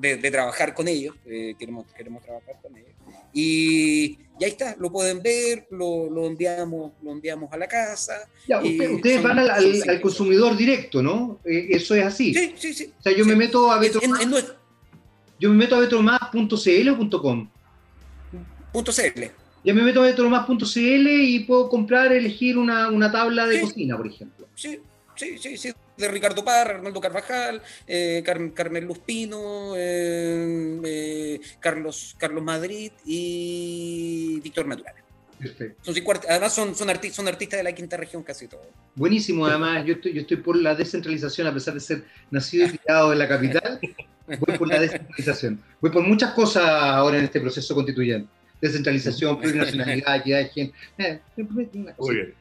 [0.00, 2.90] de, de, trabajar con ellos, eh, queremos, queremos trabajar con ellos.
[3.32, 8.28] Y, y, ahí está, lo pueden ver, lo, lo enviamos, lo enviamos a la casa.
[8.46, 11.40] Ya, ustedes van al, al, consumidor directo, ¿no?
[11.44, 12.32] eso es así.
[12.32, 12.92] Sí, sí, sí.
[12.98, 14.26] O sea, yo me meto a Betromás,
[15.40, 17.48] yo me meto a betromás.cl o .com.
[18.72, 19.30] .cl.
[19.62, 24.06] Ya me meto a electronomás.cl y puedo comprar, elegir una, una tabla de cocina, por
[24.06, 24.48] ejemplo.
[24.54, 24.80] Sí,
[25.14, 25.72] sí, sí, sí.
[25.98, 28.22] De Ricardo Parra, Arnaldo Carvajal, eh,
[28.54, 34.94] Carmen Luspino, eh, eh, Carlos, Carlos Madrid y Víctor Natural.
[35.38, 35.92] Perfecto.
[36.28, 38.66] además son, son, son artistas de la quinta región casi todos.
[38.94, 42.78] Buenísimo, además yo estoy, yo estoy por la descentralización, a pesar de ser nacido y
[42.78, 43.78] criado en la capital,
[44.26, 45.62] voy por la descentralización.
[45.80, 50.74] Voy por muchas cosas ahora en este proceso constituyente descentralización, plurinacionalidad, equidad de género.
[50.98, 51.20] Eh,
[51.98, 52.34] Muy bien.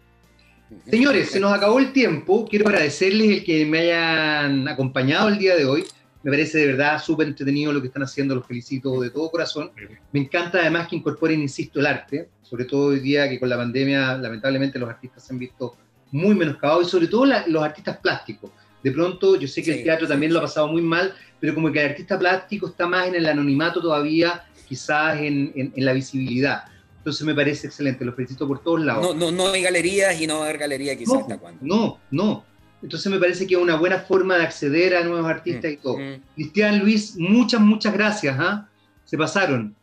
[0.88, 2.48] Señores, se nos acabó el tiempo.
[2.48, 5.84] Quiero agradecerles el que me hayan acompañado el día de hoy.
[6.22, 9.72] Me parece de verdad súper entretenido lo que están haciendo, los felicito de todo corazón.
[10.12, 13.58] Me encanta además que incorporen, insisto, el arte, sobre todo hoy día que con la
[13.58, 15.76] pandemia lamentablemente los artistas se han visto
[16.12, 18.52] muy menoscabados y sobre todo los artistas plásticos.
[18.84, 21.72] De pronto, yo sé que el teatro también lo ha pasado muy mal, pero como
[21.72, 26.64] que el artista plástico está más en el anonimato todavía quizás en, la visibilidad.
[27.00, 29.04] Entonces me parece excelente, lo felicito por todos lados.
[29.04, 31.66] No, no, no hay galerías y no va a haber galerías quizás no, hasta cuándo.
[31.66, 32.46] No, no.
[32.82, 35.98] Entonces me parece que es una buena forma de acceder a nuevos artistas y todo.
[35.98, 36.22] Mm, mm.
[36.36, 38.36] Cristian Luis, muchas, muchas gracias.
[38.40, 38.70] ¿ah?
[39.04, 39.76] Se pasaron.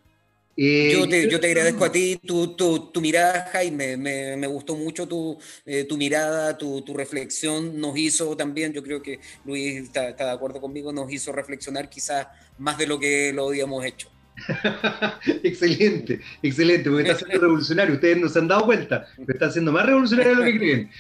[0.59, 3.99] Eh, yo, te, yo, te, agradezco a ti tu, tu, tu mirada, Jaime.
[3.99, 7.79] Me, me, gustó mucho tu, eh, tu mirada, tu, tu, reflexión.
[7.79, 11.91] Nos hizo también, yo creo que Luis está, está, de acuerdo conmigo, nos hizo reflexionar
[11.91, 14.09] quizás más de lo que lo habíamos hecho.
[15.43, 17.95] excelente, excelente, porque está siendo revolucionario.
[17.95, 20.91] Ustedes no se han dado cuenta, pero están siendo más revolucionarios de lo que creen.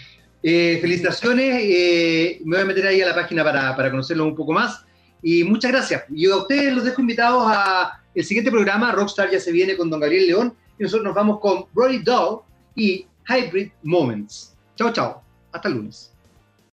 [0.43, 4.37] Eh, felicitaciones, eh, me voy a meter ahí a la página para, para conocerlos un
[4.37, 4.85] poco más.
[5.23, 6.05] Y muchas gracias.
[6.11, 8.93] Yo a ustedes los dejo invitados a el siguiente programa.
[8.93, 10.55] Rockstar ya se viene con Don Gabriel León.
[10.79, 12.41] Y nosotros nos vamos con Brody Doll
[12.75, 14.57] y Hybrid Moments.
[14.77, 15.23] Chao, chao.
[15.53, 16.16] Hasta el lunes.